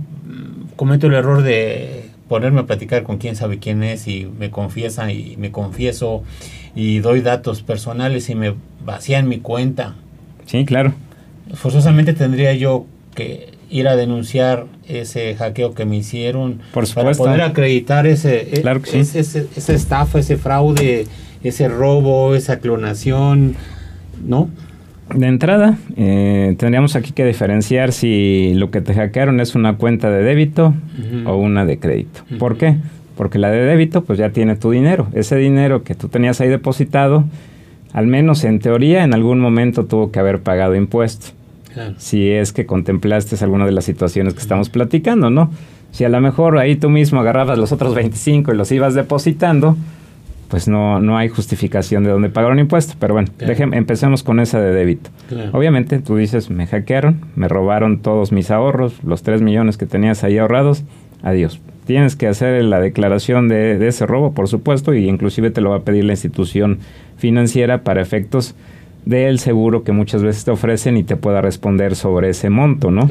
cometo 0.76 1.08
el 1.08 1.14
error 1.14 1.44
de 1.44 2.10
ponerme 2.28 2.62
a 2.62 2.66
platicar 2.66 3.04
con 3.04 3.18
quién 3.18 3.36
sabe 3.36 3.60
quién 3.60 3.84
es 3.84 4.08
y 4.08 4.26
me 4.26 4.50
confiesa 4.52 5.12
y 5.12 5.38
me 5.38 5.52
confieso 5.52 6.24
y 6.76 7.00
doy 7.00 7.22
datos 7.22 7.62
personales 7.62 8.30
y 8.30 8.36
me 8.36 8.54
vacían 8.84 9.30
mi 9.30 9.40
cuenta 9.40 9.96
Sí, 10.48 10.66
claro. 10.66 10.94
Forzosamente 11.54 12.14
tendría 12.14 12.54
yo 12.54 12.86
que 13.14 13.52
ir 13.70 13.88
a 13.88 13.96
denunciar 13.96 14.66
ese 14.88 15.36
hackeo 15.36 15.74
que 15.74 15.86
me 15.86 15.98
hicieron 15.98 16.62
Por 16.74 16.92
para 16.94 17.12
poder 17.12 17.42
acreditar 17.42 18.08
ese, 18.08 18.50
claro 18.62 18.82
ese, 18.92 19.20
esa 19.20 19.74
estafa, 19.74 20.20
ese 20.20 20.38
fraude, 20.38 21.06
ese 21.44 21.68
robo, 21.68 22.34
esa 22.34 22.60
clonación, 22.60 23.56
¿no? 24.26 24.50
De 25.14 25.28
entrada, 25.28 25.78
eh, 25.96 26.56
tendríamos 26.58 26.96
aquí 26.96 27.12
que 27.12 27.26
diferenciar 27.26 27.94
si 27.94 28.54
lo 28.56 28.72
que 28.72 28.82
te 28.82 28.94
hackearon 28.94 29.40
es 29.40 29.56
una 29.56 29.78
cuenta 29.78 30.10
de 30.10 30.22
débito 30.22 30.74
o 31.26 31.36
una 31.36 31.66
de 31.66 31.80
crédito. 31.80 32.22
¿Por 32.38 32.58
qué? 32.58 32.76
Porque 33.16 33.40
la 33.40 33.50
de 33.50 33.60
débito 33.60 34.04
pues 34.04 34.20
ya 34.20 34.32
tiene 34.32 34.56
tu 34.56 34.72
dinero. 34.72 35.08
Ese 35.14 35.38
dinero 35.38 35.84
que 35.84 35.96
tú 35.96 36.10
tenías 36.10 36.42
ahí 36.42 36.50
depositado, 36.50 37.24
al 37.94 38.08
menos 38.08 38.44
en 38.44 38.60
teoría, 38.60 39.04
en 39.04 39.14
algún 39.14 39.40
momento 39.40 39.86
tuvo 39.86 40.12
que 40.12 40.20
haber 40.20 40.42
pagado 40.42 40.76
impuestos. 40.76 41.34
Si 41.98 42.32
es 42.32 42.54
que 42.54 42.66
contemplaste 42.66 43.36
alguna 43.44 43.66
de 43.66 43.72
las 43.72 43.86
situaciones 43.86 44.34
que 44.34 44.40
estamos 44.40 44.70
platicando, 44.70 45.30
¿no? 45.30 45.52
Si 45.92 46.04
a 46.04 46.10
lo 46.10 46.20
mejor 46.22 46.58
ahí 46.58 46.76
tú 46.76 46.90
mismo 46.90 47.20
agarrabas 47.20 47.58
los 47.58 47.72
otros 47.72 47.96
25 47.96 48.52
y 48.52 48.58
los 48.58 48.72
ibas 48.72 48.94
depositando, 48.94 49.78
pues 50.50 50.68
no, 50.68 51.00
no 51.00 51.18
hay 51.18 51.28
justificación 51.30 52.04
de 52.04 52.12
dónde 52.12 52.30
pagaron 52.30 52.60
impuestos. 52.60 52.96
Pero 53.00 53.14
bueno, 53.14 53.30
empecemos 53.74 54.24
con 54.24 54.40
esa 54.40 54.60
de 54.62 54.74
débito. 54.74 55.10
Obviamente 55.54 56.00
tú 56.00 56.16
dices, 56.16 56.50
me 56.50 56.68
hackearon, 56.68 57.22
me 57.36 57.48
robaron 57.48 58.00
todos 58.00 58.32
mis 58.32 58.52
ahorros, 58.52 59.04
los 59.04 59.24
3 59.24 59.42
millones 59.42 59.78
que 59.78 59.86
tenías 59.86 60.24
ahí 60.24 60.38
ahorrados, 60.38 60.84
adiós. 61.24 61.60
Tienes 61.86 62.16
que 62.16 62.28
hacer 62.28 62.64
la 62.64 62.80
declaración 62.80 63.48
de, 63.48 63.78
de 63.78 63.88
ese 63.88 64.06
robo, 64.06 64.34
por 64.34 64.48
supuesto, 64.48 64.94
y 64.94 65.08
inclusive 65.08 65.52
te 65.52 65.62
lo 65.62 65.70
va 65.70 65.78
a 65.78 65.82
pedir 65.82 66.04
la 66.06 66.14
institución 66.14 66.80
financiera 67.18 67.84
para 67.84 68.02
efectos 68.02 68.56
del 69.06 69.40
seguro 69.40 69.84
que 69.84 69.94
muchas 69.94 70.22
veces 70.22 70.44
te 70.44 70.52
ofrecen 70.52 70.98
y 70.98 71.04
te 71.04 71.16
pueda 71.16 71.42
responder 71.42 71.96
sobre 71.96 72.30
ese 72.30 72.50
monto, 72.50 72.92
¿no? 72.92 73.10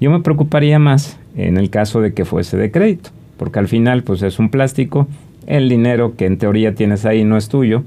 Yo 0.00 0.10
me 0.10 0.20
preocuparía 0.20 0.78
más 0.78 1.18
en 1.36 1.56
el 1.56 1.70
caso 1.70 2.00
de 2.00 2.14
que 2.14 2.24
fuese 2.24 2.56
de 2.56 2.70
crédito, 2.70 3.10
porque 3.36 3.58
al 3.58 3.66
final 3.66 4.04
pues 4.04 4.22
es 4.22 4.38
un 4.38 4.48
plástico, 4.48 5.08
el 5.46 5.68
dinero 5.68 6.16
que 6.16 6.26
en 6.26 6.38
teoría 6.38 6.74
tienes 6.74 7.04
ahí 7.04 7.24
no 7.24 7.36
es 7.36 7.48
tuyo, 7.48 7.82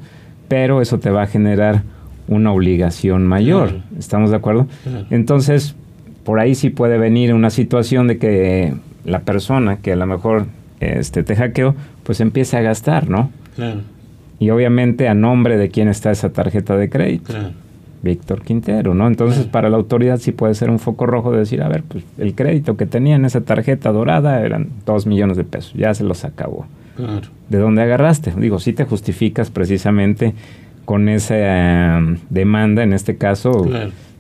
pero 0.48 0.82
eso 0.82 1.00
te 1.00 1.10
va 1.10 1.24
a 1.24 1.28
generar 1.28 1.84
una 2.28 2.52
obligación 2.52 3.26
mayor, 3.26 3.82
¿estamos 3.98 4.32
de 4.32 4.38
acuerdo? 4.38 4.68
Entonces, 5.10 5.76
por 6.24 6.40
ahí 6.40 6.56
sí 6.56 6.70
puede 6.70 6.98
venir 6.98 7.34
una 7.34 7.50
situación 7.50 8.08
de 8.08 8.18
que 8.18 8.74
la 9.06 9.20
persona 9.22 9.78
que 9.78 9.94
a 9.94 9.96
lo 9.96 10.06
mejor 10.06 10.48
este, 10.80 11.24
te 11.24 11.36
hackeó, 11.36 11.76
pues 12.04 12.20
empiece 12.20 12.58
a 12.58 12.62
gastar, 12.62 13.10
¿no? 13.10 13.32
Claro. 13.56 13.82
Y 14.40 14.50
obviamente 14.50 15.08
a 15.08 15.14
nombre 15.14 15.58
de 15.58 15.70
quién 15.70 15.88
está 15.88 16.12
esa 16.12 16.30
tarjeta 16.30 16.76
de 16.78 16.90
crédito. 16.90 17.34
Víctor 18.04 18.44
Quintero, 18.44 18.94
¿no? 18.94 19.08
Entonces 19.08 19.46
para 19.46 19.70
la 19.70 19.78
autoridad 19.78 20.18
sí 20.18 20.32
puede 20.32 20.54
ser 20.54 20.70
un 20.70 20.80
foco 20.80 21.06
rojo 21.06 21.32
de 21.32 21.40
decir, 21.40 21.64
a 21.64 21.68
ver, 21.68 21.84
pues 21.84 22.04
el 22.18 22.36
crédito 22.36 22.78
que 22.78 22.86
tenía 22.86 23.16
en 23.16 23.26
esa 23.26 23.42
tarjeta 23.42 23.92
dorada 23.92 24.42
eran 24.46 24.68
dos 24.86 25.08
millones 25.08 25.38
de 25.38 25.44
pesos, 25.44 25.74
ya 25.74 25.94
se 25.94 26.04
los 26.04 26.24
acabó. 26.24 26.68
¿De 27.50 27.58
dónde 27.58 27.82
agarraste? 27.82 28.34
Digo, 28.38 28.60
si 28.60 28.74
te 28.74 28.86
justificas 28.86 29.50
precisamente 29.50 30.34
con 30.86 31.10
esa 31.10 31.36
eh, 31.38 32.18
demanda, 32.30 32.84
en 32.84 32.94
este 32.94 33.18
caso, 33.18 33.68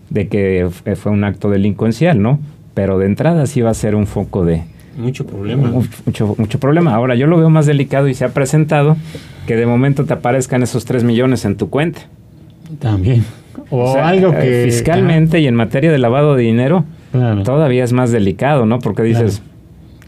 de 0.09 0.27
que 0.27 0.69
fue 0.95 1.11
un 1.11 1.23
acto 1.23 1.49
delincuencial, 1.49 2.21
¿no? 2.21 2.39
Pero 2.73 2.99
de 2.99 3.05
entrada 3.05 3.45
sí 3.45 3.61
va 3.61 3.71
a 3.71 3.73
ser 3.73 3.95
un 3.95 4.05
foco 4.05 4.45
de, 4.45 4.63
mucho 4.97 5.25
problema. 5.25 5.69
Mucho, 6.05 6.35
mucho 6.37 6.59
problema. 6.59 6.93
Ahora, 6.93 7.15
yo 7.15 7.27
lo 7.27 7.37
veo 7.37 7.49
más 7.49 7.67
delicado 7.67 8.07
y 8.07 8.13
se 8.15 8.25
ha 8.25 8.29
presentado 8.29 8.97
que 9.45 9.55
de 9.55 9.65
momento 9.65 10.05
te 10.05 10.13
aparezcan 10.13 10.63
esos 10.63 10.85
3 10.85 11.03
millones 11.03 11.45
en 11.45 11.55
tu 11.55 11.69
cuenta. 11.69 12.01
También. 12.79 13.23
O, 13.69 13.95
algo 13.95 14.33
eh, 14.33 14.39
que... 14.41 14.71
Fiscalmente 14.71 15.39
y 15.39 15.47
en 15.47 15.55
materia 15.55 15.91
de 15.91 15.99
lavado 15.99 16.35
de 16.35 16.43
dinero, 16.43 16.83
todavía 17.43 17.83
es 17.83 17.93
más 17.93 18.11
delicado, 18.11 18.65
¿no? 18.65 18.79
Porque 18.79 19.03
dices... 19.03 19.41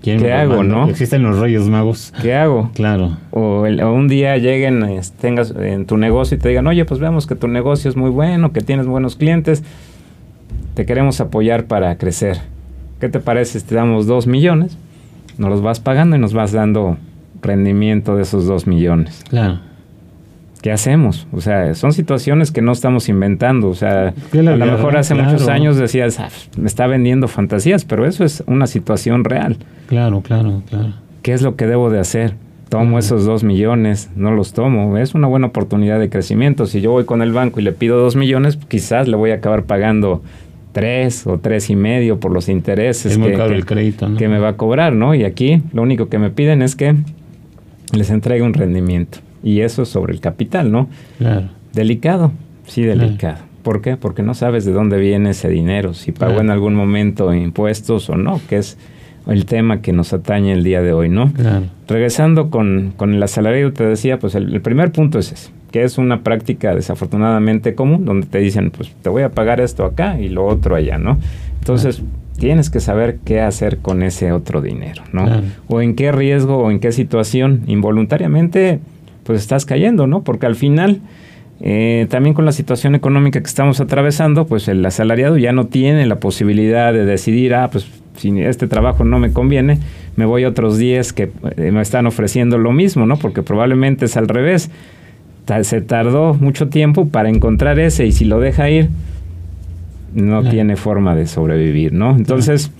¿Qué 0.01 0.33
hago, 0.33 0.63
no? 0.63 0.87
Existen 0.87 1.23
los 1.23 1.39
reyes 1.39 1.63
magos. 1.67 2.13
¿Qué 2.21 2.33
hago? 2.33 2.71
Claro. 2.73 3.17
O, 3.31 3.61
un 3.61 4.07
día 4.07 4.37
lleguen, 4.37 4.85
tengas 5.19 5.51
en 5.51 5.85
tu 5.85 5.97
negocio 5.97 6.37
y 6.37 6.39
te 6.39 6.49
digan, 6.49 6.67
oye, 6.67 6.85
pues 6.85 6.99
vemos 6.99 7.27
que 7.27 7.35
tu 7.35 7.47
negocio 7.47 7.89
es 7.89 7.95
muy 7.95 8.09
bueno, 8.09 8.51
que 8.53 8.61
tienes 8.61 8.87
buenos 8.87 9.15
clientes, 9.15 9.63
te 10.73 10.85
queremos 10.85 11.19
apoyar 11.19 11.65
para 11.65 11.97
crecer. 11.97 12.37
¿Qué 12.99 13.09
te 13.09 13.19
parece 13.19 13.59
si 13.59 13.65
te 13.65 13.75
damos 13.75 14.07
dos 14.07 14.27
millones? 14.27 14.77
Nos 15.37 15.49
los 15.49 15.61
vas 15.61 15.79
pagando 15.79 16.15
y 16.15 16.19
nos 16.19 16.33
vas 16.33 16.51
dando 16.51 16.97
rendimiento 17.41 18.15
de 18.15 18.23
esos 18.23 18.45
dos 18.45 18.67
millones. 18.67 19.23
Claro. 19.29 19.59
¿Qué 20.61 20.71
hacemos? 20.71 21.25
O 21.31 21.39
sea, 21.39 21.73
son 21.73 21.93
situaciones 21.93 22.51
que 22.51 22.61
no 22.61 22.73
estamos 22.73 23.07
inventando. 23.07 23.69
O 23.69 23.75
sea, 23.75 24.09
a 24.09 24.37
lo 24.37 24.65
mejor 24.65 24.97
hace 24.97 25.15
muchos 25.15 25.47
años 25.47 25.77
decías, 25.77 26.19
ah, 26.19 26.29
me 26.57 26.67
está 26.67 26.85
vendiendo 26.85 27.29
fantasías, 27.29 27.85
pero 27.85 28.05
eso 28.05 28.25
es 28.25 28.43
una 28.45 28.67
situación 28.67 29.23
real. 29.23 29.57
Claro, 29.87 30.21
claro, 30.21 30.61
claro. 30.69 30.93
¿Qué 31.21 31.33
es 31.33 31.41
lo 31.41 31.55
que 31.55 31.65
debo 31.65 31.89
de 31.89 31.99
hacer? 31.99 32.33
Tomo 32.67 32.99
esos 32.99 33.25
dos 33.25 33.43
millones, 33.43 34.09
no 34.15 34.31
los 34.31 34.53
tomo. 34.53 34.97
Es 34.97 35.15
una 35.15 35.27
buena 35.27 35.47
oportunidad 35.47 35.97
de 35.97 36.09
crecimiento. 36.09 36.65
Si 36.65 36.81
yo 36.81 36.91
voy 36.91 37.05
con 37.05 37.21
el 37.21 37.31
banco 37.31 37.61
y 37.61 37.63
le 37.63 37.71
pido 37.71 37.97
dos 37.97 38.15
millones, 38.15 38.57
quizás 38.67 39.07
le 39.07 39.15
voy 39.15 39.31
a 39.31 39.35
acabar 39.35 39.63
pagando 39.63 40.21
tres 40.73 41.25
o 41.25 41.39
tres 41.39 41.69
y 41.69 41.75
medio 41.75 42.19
por 42.19 42.31
los 42.31 42.49
intereses 42.49 43.17
que, 43.17 43.33
el 43.33 43.65
crédito, 43.65 44.09
que 44.17 44.27
me 44.27 44.39
va 44.39 44.49
a 44.49 44.57
cobrar, 44.57 44.93
¿no? 44.93 45.15
Y 45.15 45.23
aquí 45.23 45.63
lo 45.73 45.81
único 45.81 46.09
que 46.09 46.19
me 46.19 46.29
piden 46.29 46.61
es 46.61 46.75
que 46.75 46.95
les 47.91 48.11
entregue 48.11 48.43
un 48.43 48.53
rendimiento. 48.53 49.19
Y 49.43 49.61
eso 49.61 49.83
es 49.83 49.89
sobre 49.89 50.13
el 50.13 50.19
capital, 50.19 50.71
¿no? 50.71 50.87
Claro. 51.17 51.49
Delicado, 51.73 52.31
sí, 52.65 52.83
delicado. 52.83 53.37
¿Por 53.63 53.81
qué? 53.81 53.97
Porque 53.97 54.23
no 54.23 54.33
sabes 54.33 54.65
de 54.65 54.71
dónde 54.71 54.97
viene 54.97 55.31
ese 55.31 55.49
dinero, 55.49 55.93
si 55.93 56.11
pagó 56.11 56.39
en 56.39 56.49
algún 56.49 56.75
momento 56.75 57.33
impuestos 57.33 58.09
o 58.09 58.15
no, 58.15 58.41
que 58.49 58.57
es 58.57 58.77
el 59.27 59.45
tema 59.45 59.81
que 59.81 59.91
nos 59.91 60.13
atañe 60.13 60.53
el 60.53 60.63
día 60.63 60.81
de 60.81 60.93
hoy, 60.93 61.09
¿no? 61.09 61.31
Claro. 61.33 61.65
Regresando 61.87 62.49
con, 62.49 62.93
con 62.95 63.13
el 63.13 63.21
asalariado, 63.21 63.73
te 63.73 63.85
decía, 63.85 64.17
pues 64.17 64.35
el, 64.35 64.53
el 64.53 64.61
primer 64.61 64.91
punto 64.91 65.19
es 65.19 65.31
ese 65.31 65.51
que 65.71 65.83
es 65.83 65.97
una 65.97 66.23
práctica 66.23 66.73
desafortunadamente 66.73 67.75
común, 67.75 68.05
donde 68.05 68.27
te 68.27 68.39
dicen, 68.39 68.71
pues 68.71 68.91
te 69.01 69.09
voy 69.09 69.23
a 69.23 69.29
pagar 69.29 69.61
esto 69.61 69.85
acá 69.85 70.19
y 70.19 70.29
lo 70.29 70.45
otro 70.45 70.75
allá, 70.75 70.97
¿no? 70.97 71.17
Entonces, 71.59 72.01
tienes 72.37 72.69
que 72.69 72.79
saber 72.79 73.19
qué 73.23 73.41
hacer 73.41 73.77
con 73.77 74.01
ese 74.01 74.31
otro 74.31 74.61
dinero, 74.61 75.03
¿no? 75.11 75.27
O 75.67 75.81
en 75.81 75.95
qué 75.95 76.11
riesgo 76.11 76.57
o 76.57 76.71
en 76.71 76.79
qué 76.79 76.91
situación 76.91 77.63
involuntariamente, 77.67 78.79
pues 79.29 79.41
estás 79.41 79.65
cayendo, 79.65 80.07
¿no? 80.07 80.23
Porque 80.23 80.45
al 80.45 80.55
final... 80.55 81.01
Eh, 81.61 82.07
también 82.09 82.33
con 82.33 82.45
la 82.45 82.53
situación 82.53 82.95
económica 82.95 83.41
que 83.41 83.45
estamos 83.45 83.81
atravesando, 83.81 84.47
pues 84.47 84.69
el 84.69 84.85
asalariado 84.85 85.37
ya 85.37 85.51
no 85.51 85.65
tiene 85.67 86.05
la 86.05 86.21
posibilidad 86.21 86.93
de 86.93 87.03
decidir, 87.03 87.53
ah, 87.53 87.67
pues 87.69 87.85
si 88.15 88.29
este 88.39 88.69
trabajo 88.69 89.03
no 89.03 89.19
me 89.19 89.33
conviene, 89.33 89.77
me 90.15 90.23
voy 90.23 90.45
a 90.45 90.47
otros 90.47 90.77
10 90.77 91.11
que 91.11 91.31
eh, 91.57 91.71
me 91.73 91.81
están 91.81 92.07
ofreciendo 92.07 92.57
lo 92.57 92.71
mismo, 92.71 93.05
¿no? 93.05 93.17
Porque 93.17 93.43
probablemente 93.43 94.05
es 94.05 94.15
al 94.15 94.29
revés 94.29 94.71
se 95.63 95.81
tardó 95.81 96.35
mucho 96.35 96.69
tiempo 96.69 97.09
para 97.09 97.29
encontrar 97.29 97.79
ese 97.79 98.05
y 98.05 98.11
si 98.11 98.25
lo 98.25 98.39
deja 98.39 98.69
ir, 98.69 98.89
no 100.13 100.43
tiene 100.47 100.75
forma 100.75 101.15
de 101.15 101.27
sobrevivir, 101.27 101.93
¿no? 101.93 102.15
Entonces, 102.15 102.71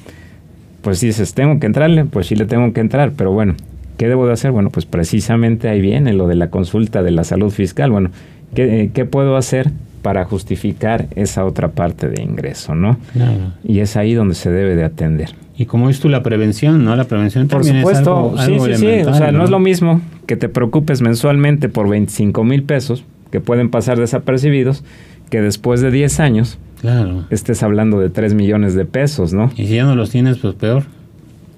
pues 0.82 1.01
dices, 1.01 1.34
tengo 1.34 1.60
que 1.60 1.65
entrarle, 1.65 2.06
pues 2.06 2.27
sí 2.27 2.36
le 2.36 2.46
tengo 2.46 2.72
que 2.74 2.82
entrar, 2.82 3.13
pero 3.15 3.32
bueno, 3.32 3.56
¿qué 4.00 4.08
debo 4.08 4.25
de 4.25 4.34
hacer? 4.34 4.51
Bueno, 4.51 4.72
pues 4.72 4.88
precisamente 4.88 5.68
ahí 5.70 5.82
viene 5.82 6.13
lo 6.13 6.27
de 6.27 6.36
la 6.36 6.50
consulta 6.50 7.03
de 7.03 7.12
la 7.12 7.24
salud 7.24 7.51
fiscal. 7.51 7.91
Bueno, 7.91 8.10
¿qué, 8.56 8.89
qué 8.94 9.03
puedo 9.06 9.36
hacer 9.36 9.70
para 10.01 10.24
justificar 10.24 11.08
esa 11.18 11.44
otra 11.44 11.72
parte 11.72 12.08
de 12.08 12.24
ingreso, 12.24 12.74
¿no? 12.74 12.98
Claro. 13.12 13.51
Y 13.63 13.79
es 13.82 13.98
ahí 13.98 14.13
donde 14.13 14.34
se 14.36 14.50
debe 14.50 14.75
de 14.77 14.86
atender. 14.86 15.32
Y 15.58 15.65
como 15.65 15.89
es 15.89 16.00
tú 16.00 16.08
la 16.08 16.24
prevención, 16.24 16.86
¿no? 16.86 16.96
La 16.96 17.03
prevención 17.03 17.50
Por 17.50 17.62
también 17.62 17.82
supuesto, 17.82 18.34
es 18.36 18.39
algo, 18.41 18.46
sí, 18.46 18.53
algo 18.53 18.65
sí, 18.65 18.75
sí. 18.75 19.01
O 19.10 19.13
sea, 19.13 19.34
no 19.34 19.44
es 19.44 19.50
lo 19.50 19.60
mismo 19.60 20.00
que 20.25 20.38
te 20.38 20.48
preocupes 20.48 21.01
mensualmente 21.01 21.68
por 21.68 21.89
25 21.89 22.46
mil 22.46 22.63
pesos 22.63 23.03
que 23.29 23.41
pueden 23.41 23.70
pasar 23.70 24.00
desapercibidos 24.00 24.86
que 25.29 25.41
después 25.41 25.82
de 25.82 25.91
10 25.91 26.20
años 26.22 26.58
Claro. 26.79 27.25
estés 27.29 27.62
hablando 27.62 28.00
de 28.00 28.10
3 28.10 28.34
millones 28.36 28.74
de 28.74 28.86
pesos, 28.86 29.34
¿no? 29.34 29.51
Y 29.58 29.68
si 29.68 29.75
ya 29.75 29.84
no 29.84 29.96
los 29.96 30.10
tienes, 30.12 30.38
pues 30.38 30.56
peor. 30.56 30.84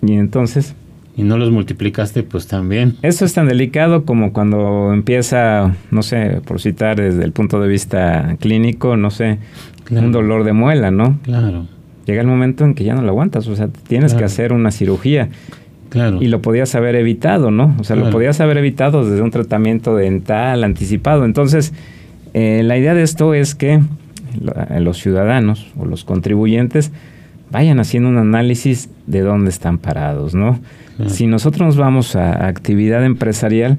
Y 0.02 0.14
entonces, 0.14 0.74
Y 1.18 1.24
no 1.24 1.38
los 1.38 1.52
multiplicaste, 1.52 2.24
pues 2.24 2.48
también. 2.48 2.96
eso 3.02 3.26
es 3.26 3.34
tan 3.34 3.48
delicado 3.48 4.06
como 4.06 4.32
cuando 4.32 4.94
empieza, 4.94 5.76
no 5.92 6.04
sé, 6.04 6.42
por 6.46 6.62
citar 6.62 7.02
desde 7.02 7.24
el 7.24 7.32
punto 7.34 7.60
de 7.60 7.68
vista 7.68 8.38
clínico, 8.40 8.96
no 8.98 9.12
sé, 9.12 9.38
Claro. 9.84 10.06
un 10.06 10.12
dolor 10.14 10.44
de 10.46 10.54
muela, 10.54 10.90
¿no? 10.92 11.20
Claro, 11.24 11.68
Llega 12.06 12.22
el 12.22 12.28
momento 12.28 12.64
en 12.66 12.74
que 12.74 12.84
ya 12.84 12.96
no 12.96 13.02
lo 13.04 13.10
aguantas, 13.10 13.48
o 13.48 13.56
sea, 13.56 13.68
tienes 13.88 14.14
que 14.16 14.24
hacer 14.24 14.54
una 14.54 14.72
cirugía. 14.72 15.30
claro. 15.90 16.20
Y 16.22 16.28
lo 16.28 16.42
podías 16.42 16.74
haber 16.76 16.96
evitado, 16.96 17.52
¿no? 17.52 17.76
O 17.80 17.84
sea, 17.84 17.96
lo 17.98 18.10
podías 18.10 18.40
haber 18.40 18.58
evitado 18.58 19.04
desde 19.08 19.22
un 19.22 19.30
tratamiento 19.32 19.96
dental 19.96 20.64
anticipado. 20.64 21.26
Entonces, 21.26 21.74
eh, 22.34 22.62
la 22.64 22.78
idea 22.78 22.94
de 22.94 23.04
esto 23.04 23.34
es 23.34 23.54
que 23.56 23.82
lo- 24.42 24.80
los 24.80 24.98
ciudadanos 24.98 25.68
o 25.78 25.86
los 25.86 26.06
contribuyentes 26.06 26.92
vayan 27.52 27.80
haciendo 27.80 28.10
un 28.10 28.18
análisis 28.18 28.90
de 29.08 29.22
dónde 29.22 29.50
están 29.50 29.78
parados, 29.78 30.34
¿no? 30.36 30.60
Si 31.10 31.26
nosotros 31.28 31.62
nos 31.66 31.78
vamos 31.78 32.16
a 32.16 32.48
actividad 32.48 33.04
empresarial, 33.06 33.78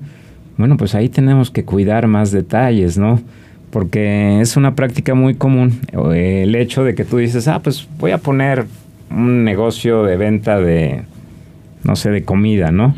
bueno, 0.59 0.77
pues 0.77 0.95
ahí 0.95 1.09
tenemos 1.09 1.51
que 1.51 1.65
cuidar 1.65 2.07
más 2.09 2.33
detalles, 2.33 2.99
¿no? 2.99 3.21
Porque 3.71 4.41
es 4.41 4.57
una 4.57 4.75
práctica 4.75 5.15
muy 5.15 5.35
común 5.35 5.79
eh, 6.15 6.43
el 6.45 6.55
hecho 6.55 6.85
de 6.85 6.95
que 6.95 7.05
tú 7.05 7.17
dices, 7.19 7.49
ah, 7.49 7.61
pues 7.63 7.89
voy 7.99 8.11
a 8.11 8.19
poner 8.19 8.67
un 9.11 9.45
negocio 9.45 10.03
de 10.05 10.17
venta 10.17 10.59
de, 10.61 11.03
no 11.85 11.97
sé, 11.97 12.11
de 12.11 12.23
comida, 12.25 12.71
¿no? 12.73 12.95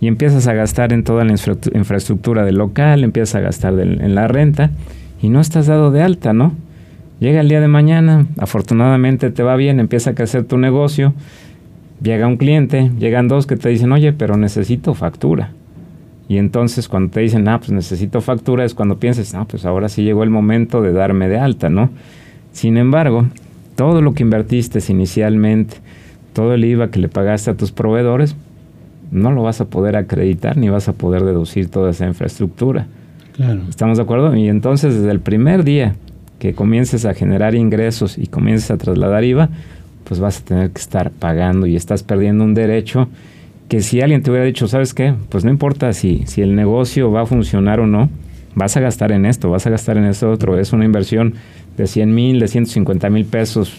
Y 0.00 0.06
empiezas 0.06 0.46
a 0.46 0.54
gastar 0.54 0.92
en 0.92 1.02
toda 1.04 1.24
la 1.24 1.32
infra- 1.32 1.56
infraestructura 1.74 2.44
del 2.44 2.56
local, 2.56 3.02
empiezas 3.02 3.34
a 3.34 3.40
gastar 3.40 3.74
del- 3.74 4.00
en 4.00 4.14
la 4.14 4.28
renta 4.28 4.70
y 5.20 5.28
no 5.28 5.40
estás 5.40 5.66
dado 5.66 5.90
de 5.90 6.02
alta, 6.02 6.32
¿no? 6.32 6.54
Llega 7.20 7.40
el 7.40 7.48
día 7.48 7.60
de 7.60 7.68
mañana, 7.68 8.26
afortunadamente 8.38 9.30
te 9.30 9.42
va 9.42 9.56
bien, 9.56 9.80
empieza 9.80 10.10
a 10.10 10.14
crecer 10.14 10.44
tu 10.44 10.56
negocio, 10.56 11.14
llega 12.00 12.28
un 12.28 12.36
cliente, 12.36 12.92
llegan 12.98 13.26
dos 13.26 13.46
que 13.46 13.56
te 13.56 13.68
dicen, 13.68 13.90
oye, 13.90 14.12
pero 14.12 14.36
necesito 14.36 14.94
factura. 14.94 15.50
Y 16.28 16.36
entonces 16.36 16.88
cuando 16.88 17.10
te 17.10 17.20
dicen, 17.20 17.48
ah, 17.48 17.58
pues 17.58 17.72
necesito 17.72 18.20
factura, 18.20 18.64
es 18.64 18.74
cuando 18.74 18.98
piensas, 18.98 19.34
ah, 19.34 19.46
pues 19.48 19.64
ahora 19.64 19.88
sí 19.88 20.04
llegó 20.04 20.22
el 20.22 20.30
momento 20.30 20.80
de 20.80 20.92
darme 20.92 21.28
de 21.28 21.38
alta, 21.38 21.70
¿no? 21.70 21.90
Sin 22.52 22.76
embargo, 22.76 23.26
todo 23.74 24.00
lo 24.00 24.12
que 24.14 24.22
invertiste 24.22 24.78
inicialmente, 24.88 25.78
todo 26.34 26.54
el 26.54 26.64
IVA 26.64 26.90
que 26.90 27.00
le 27.00 27.08
pagaste 27.08 27.50
a 27.50 27.54
tus 27.54 27.72
proveedores, 27.72 28.36
no 29.10 29.32
lo 29.32 29.42
vas 29.42 29.60
a 29.60 29.64
poder 29.64 29.96
acreditar 29.96 30.56
ni 30.56 30.68
vas 30.68 30.88
a 30.88 30.92
poder 30.92 31.24
deducir 31.24 31.68
toda 31.68 31.90
esa 31.90 32.06
infraestructura. 32.06 32.86
Claro. 33.34 33.62
¿Estamos 33.68 33.96
de 33.96 34.04
acuerdo? 34.04 34.36
Y 34.36 34.48
entonces 34.48 34.94
desde 34.94 35.10
el 35.10 35.20
primer 35.20 35.64
día 35.64 35.94
que 36.38 36.54
comiences 36.54 37.04
a 37.04 37.14
generar 37.14 37.54
ingresos 37.54 38.18
y 38.18 38.26
comiences 38.26 38.70
a 38.70 38.76
trasladar 38.76 39.24
IVA, 39.24 39.50
pues 40.04 40.20
vas 40.20 40.40
a 40.40 40.44
tener 40.44 40.70
que 40.70 40.80
estar 40.80 41.10
pagando 41.10 41.66
y 41.66 41.76
estás 41.76 42.02
perdiendo 42.02 42.44
un 42.44 42.54
derecho 42.54 43.08
que 43.68 43.82
si 43.82 44.00
alguien 44.00 44.22
te 44.22 44.30
hubiera 44.30 44.46
dicho, 44.46 44.66
¿sabes 44.66 44.94
qué? 44.94 45.14
Pues 45.28 45.44
no 45.44 45.50
importa 45.50 45.92
si, 45.92 46.24
si 46.26 46.40
el 46.40 46.54
negocio 46.54 47.12
va 47.12 47.22
a 47.22 47.26
funcionar 47.26 47.80
o 47.80 47.86
no, 47.86 48.08
vas 48.54 48.76
a 48.76 48.80
gastar 48.80 49.12
en 49.12 49.26
esto, 49.26 49.50
vas 49.50 49.66
a 49.66 49.70
gastar 49.70 49.98
en 49.98 50.04
esto 50.06 50.30
otro. 50.30 50.58
Es 50.58 50.72
una 50.72 50.84
inversión 50.86 51.34
de 51.76 51.86
100 51.86 52.14
mil, 52.14 52.40
de 52.40 52.48
150 52.48 53.10
mil 53.10 53.26
pesos, 53.26 53.76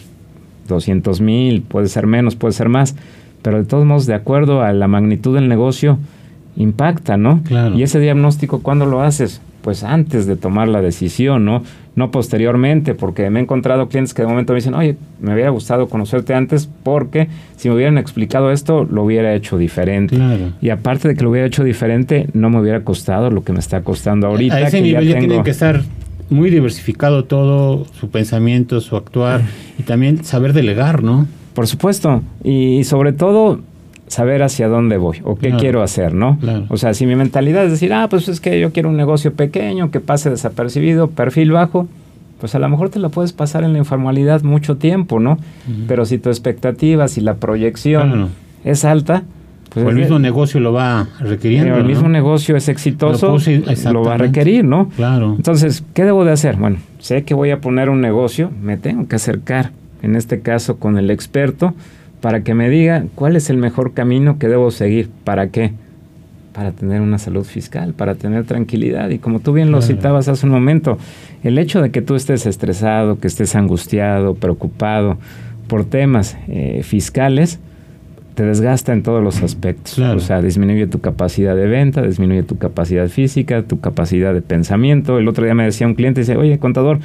200 0.68 1.20
mil, 1.20 1.62
puede 1.62 1.88
ser 1.88 2.06
menos, 2.06 2.36
puede 2.36 2.52
ser 2.52 2.68
más, 2.68 2.94
pero 3.42 3.58
de 3.58 3.64
todos 3.64 3.84
modos, 3.84 4.06
de 4.06 4.14
acuerdo 4.14 4.62
a 4.62 4.72
la 4.72 4.86
magnitud 4.86 5.34
del 5.34 5.48
negocio, 5.48 5.98
impacta, 6.56 7.16
¿no? 7.16 7.42
Claro. 7.42 7.76
Y 7.76 7.82
ese 7.82 7.98
diagnóstico, 7.98 8.60
¿cuándo 8.60 8.86
lo 8.86 9.02
haces? 9.02 9.40
Pues 9.62 9.84
antes 9.84 10.26
de 10.26 10.36
tomar 10.36 10.68
la 10.68 10.80
decisión, 10.80 11.44
¿no? 11.44 11.62
No 11.96 12.10
posteriormente, 12.10 12.94
porque 12.94 13.28
me 13.30 13.40
he 13.40 13.42
encontrado 13.42 13.88
clientes 13.88 14.14
que 14.14 14.22
de 14.22 14.28
momento 14.28 14.52
me 14.52 14.58
dicen, 14.58 14.74
oye, 14.74 14.96
me 15.20 15.34
hubiera 15.34 15.50
gustado 15.50 15.88
conocerte 15.88 16.32
antes 16.34 16.68
porque 16.82 17.28
si 17.56 17.68
me 17.68 17.74
hubieran 17.74 17.98
explicado 17.98 18.52
esto, 18.52 18.84
lo 18.90 19.02
hubiera 19.04 19.34
hecho 19.34 19.58
diferente. 19.58 20.16
Claro. 20.16 20.52
Y 20.62 20.70
aparte 20.70 21.08
de 21.08 21.14
que 21.14 21.22
lo 21.24 21.30
hubiera 21.30 21.46
hecho 21.46 21.62
diferente, 21.64 22.28
no 22.32 22.48
me 22.48 22.60
hubiera 22.60 22.84
costado 22.84 23.30
lo 23.30 23.44
que 23.44 23.52
me 23.52 23.58
está 23.58 23.82
costando 23.82 24.28
ahorita. 24.28 24.54
a 24.56 24.60
ese 24.62 24.78
que 24.78 24.82
nivel 24.82 25.04
ya, 25.08 25.14
tengo- 25.14 25.26
tiene 25.28 25.44
que 25.44 25.50
estar 25.50 25.82
muy 26.30 26.48
diversificado 26.48 27.24
todo, 27.24 27.84
su 27.98 28.08
pensamiento, 28.08 28.80
su 28.80 28.96
actuar 28.96 29.42
y 29.78 29.82
también 29.82 30.24
saber 30.24 30.52
delegar, 30.52 31.02
¿no? 31.02 31.26
Por 31.54 31.66
supuesto. 31.66 32.22
Y 32.44 32.84
sobre 32.84 33.12
todo, 33.12 33.60
saber 34.10 34.42
hacia 34.42 34.66
dónde 34.66 34.96
voy 34.96 35.18
o 35.24 35.36
qué 35.36 35.48
Claro. 35.50 35.58
quiero 35.60 35.82
hacer, 35.82 36.14
¿no? 36.14 36.36
Claro. 36.40 36.64
O 36.68 36.76
sea, 36.76 36.94
si 36.94 37.06
mi 37.06 37.14
mentalidad 37.14 37.64
es 37.64 37.70
decir, 37.70 37.92
ah, 37.92 38.08
pues 38.10 38.28
es 38.28 38.40
que 38.40 38.58
yo 38.60 38.72
quiero 38.72 38.88
un 38.88 38.96
negocio 38.96 39.32
pequeño, 39.32 39.90
que 39.92 40.00
pase 40.00 40.30
desapercibido, 40.30 41.08
perfil 41.10 41.52
bajo, 41.52 41.86
pues 42.40 42.54
a 42.56 42.58
lo 42.58 42.68
mejor 42.68 42.88
te 42.90 42.98
la 42.98 43.08
puedes 43.08 43.32
pasar 43.32 43.62
en 43.62 43.72
la 43.72 43.78
informalidad 43.78 44.42
mucho 44.42 44.76
tiempo, 44.78 45.20
¿no? 45.20 45.38
Pero 45.86 46.04
si 46.06 46.18
tu 46.18 46.28
expectativa, 46.28 47.06
si 47.06 47.20
la 47.20 47.34
proyección 47.34 48.10
Claro. 48.10 48.28
es 48.64 48.84
alta, 48.84 49.22
pues 49.72 49.86
O 49.86 49.90
el 49.90 49.94
mismo 49.96 50.18
negocio 50.18 50.58
lo 50.58 50.72
va 50.72 51.06
requiriendo. 51.20 51.76
el 51.76 51.82
¿no? 51.82 51.88
mismo 51.88 52.08
negocio 52.08 52.56
es 52.56 52.68
exitoso, 52.68 53.28
Lo 53.28 53.32
puse- 53.34 53.62
lo 53.92 54.02
va 54.02 54.14
a 54.14 54.18
requerir, 54.18 54.64
¿no? 54.64 54.88
Claro. 54.96 55.34
Entonces, 55.36 55.84
¿qué 55.94 56.04
debo 56.04 56.24
de 56.24 56.32
hacer? 56.32 56.56
Bueno, 56.56 56.78
sé 56.98 57.22
que 57.22 57.34
voy 57.34 57.50
a 57.52 57.60
poner 57.60 57.88
un 57.90 58.00
negocio, 58.00 58.50
me 58.60 58.76
tengo 58.76 59.06
que 59.06 59.14
acercar, 59.14 59.70
en 60.02 60.16
este 60.16 60.40
caso 60.40 60.78
con 60.78 60.98
el 60.98 61.10
experto, 61.10 61.74
para 62.20 62.42
que 62.42 62.54
me 62.54 62.68
diga 62.68 63.04
cuál 63.14 63.36
es 63.36 63.50
el 63.50 63.56
mejor 63.56 63.92
camino 63.94 64.38
que 64.38 64.48
debo 64.48 64.70
seguir. 64.70 65.08
¿Para 65.24 65.48
qué? 65.48 65.72
Para 66.52 66.72
tener 66.72 67.00
una 67.00 67.18
salud 67.18 67.44
fiscal, 67.44 67.94
para 67.94 68.14
tener 68.16 68.44
tranquilidad. 68.44 69.08
Y 69.10 69.18
como 69.18 69.40
tú 69.40 69.52
bien 69.52 69.70
lo 69.70 69.78
Claro. 69.78 69.94
citabas 69.94 70.28
hace 70.28 70.46
un 70.46 70.52
momento, 70.52 70.98
el 71.44 71.58
hecho 71.58 71.80
de 71.80 71.90
que 71.90 72.02
tú 72.02 72.14
estés 72.16 72.44
estresado, 72.46 73.18
que 73.18 73.26
estés 73.28 73.54
angustiado, 73.56 74.34
preocupado 74.34 75.16
por 75.68 75.84
temas 75.84 76.36
eh, 76.48 76.82
fiscales, 76.82 77.60
te 78.34 78.44
desgasta 78.44 78.92
en 78.92 79.02
todos 79.02 79.22
los 79.22 79.42
aspectos. 79.42 79.94
Claro. 79.94 80.16
O 80.16 80.20
sea, 80.20 80.40
disminuye 80.42 80.86
tu 80.86 81.00
capacidad 81.00 81.54
de 81.54 81.66
venta, 81.66 82.02
disminuye 82.02 82.42
tu 82.42 82.58
capacidad 82.58 83.08
física, 83.08 83.62
tu 83.62 83.80
capacidad 83.80 84.34
de 84.34 84.42
pensamiento. 84.42 85.18
El 85.18 85.28
otro 85.28 85.44
día 85.44 85.54
me 85.54 85.64
decía 85.64 85.86
un 85.86 85.94
cliente, 85.94 86.20
dice, 86.20 86.36
oye, 86.36 86.58
contador, 86.58 86.98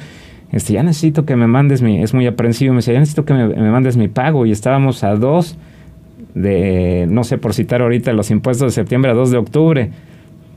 este, 0.52 0.74
ya 0.74 0.82
necesito 0.82 1.24
que 1.24 1.36
me 1.36 1.46
mandes 1.46 1.82
mi, 1.82 2.02
es 2.02 2.14
muy 2.14 2.26
aprensivo, 2.26 2.72
me 2.72 2.78
decía, 2.78 2.94
ya 2.94 3.00
necesito 3.00 3.24
que 3.24 3.34
me, 3.34 3.70
mandes 3.70 3.96
mi 3.96 4.08
pago 4.08 4.46
y 4.46 4.52
estábamos 4.52 5.02
a 5.04 5.14
dos 5.16 5.56
de, 6.34 7.06
no 7.10 7.24
sé, 7.24 7.38
por 7.38 7.54
citar 7.54 7.82
ahorita 7.82 8.12
los 8.12 8.30
impuestos 8.30 8.68
de 8.68 8.74
septiembre 8.74 9.10
a 9.10 9.14
2 9.14 9.30
de 9.30 9.36
octubre. 9.38 9.90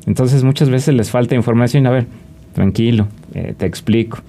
Entonces 0.06 0.44
muchas 0.44 0.70
veces 0.70 0.94
les 0.94 1.10
falta 1.10 1.36
información. 1.36 1.88
A 1.88 1.92
ver, 1.92 2.06
tranquilo, 2.54 3.08
eh, 3.34 3.54
te 3.58 3.66
explico. 3.66 4.20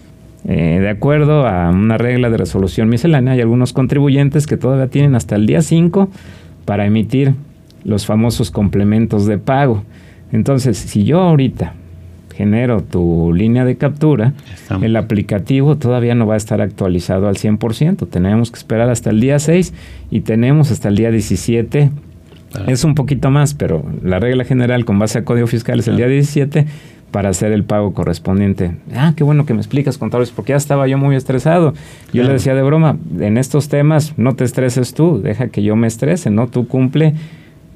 Eh, 0.46 0.79
de 0.81 0.88
acuerdo 0.88 1.46
a 1.46 1.70
una 1.70 1.99
regla 1.99 2.31
de 2.31 2.37
resolución 2.37 2.88
miscelánea, 2.88 3.35
hay 3.35 3.40
algunos 3.40 3.73
contribuyentes 3.73 4.46
que 4.46 4.57
todavía 4.57 4.87
tienen 4.87 5.14
hasta 5.14 5.35
el 5.35 5.46
día 5.46 5.61
5 5.61 6.09
para 6.64 6.87
emitir 6.87 7.35
los 7.85 8.07
famosos 8.07 8.51
complementos 8.51 9.27
de 9.27 9.38
pago. 9.38 9.83
Entonces, 10.33 10.79
si 10.79 11.05
yo 11.05 11.20
ahorita 11.20 11.75
genero 12.40 12.83
tu 12.83 13.33
línea 13.35 13.66
de 13.66 13.76
captura, 13.76 14.33
Estamos. 14.55 14.85
el 14.85 14.96
aplicativo 14.96 15.76
todavía 15.76 16.14
no 16.14 16.26
va 16.26 16.35
a 16.35 16.37
estar 16.38 16.61
actualizado 16.62 17.29
al 17.29 17.37
100%. 17.37 18.07
Tenemos 18.09 18.50
que 18.50 18.57
esperar 18.59 18.88
hasta 18.88 19.11
el 19.11 19.20
día 19.20 19.38
6 19.38 19.74
y 20.11 20.20
tenemos 20.20 20.70
hasta 20.70 20.88
el 20.88 20.96
día 20.96 21.11
17 21.11 21.90
Para- 22.53 22.72
es 22.72 22.83
un 22.85 22.94
poquito 22.94 23.31
más, 23.31 23.53
pero 23.55 23.85
la 24.03 24.18
regla 24.20 24.44
general 24.44 24.85
con 24.87 24.98
base 24.98 25.18
a 25.18 25.24
código 25.24 25.46
fiscal 25.46 25.81
es 25.81 25.88
el 25.88 25.96
día 25.98 26.09
17 26.09 26.64
para 27.11 27.29
hacer 27.29 27.53
el 27.53 27.64
pago 27.64 27.92
correspondiente. 27.92 28.72
Ah, 28.94 29.12
qué 29.16 29.22
bueno 29.24 29.44
que 29.44 29.53
me 29.53 29.61
explicas, 29.61 29.98
contadores, 29.98 30.31
porque 30.31 30.50
ya 30.53 30.57
estaba 30.57 30.87
yo 30.88 30.96
muy 30.96 31.14
estresado. 31.16 31.72
Yo 32.07 32.12
Claro. 32.12 32.29
le 32.29 32.33
decía 32.35 32.55
de 32.55 32.62
broma, 32.62 32.96
en 33.20 33.37
estos 33.37 33.68
temas 33.68 34.14
no 34.16 34.35
te 34.35 34.44
estreses 34.44 34.94
tú, 34.94 35.20
deja 35.20 35.48
que 35.48 35.62
yo 35.62 35.76
me 35.76 35.87
estrese, 35.88 36.31
¿no? 36.31 36.46
Tú 36.46 36.66
cumple 36.68 37.14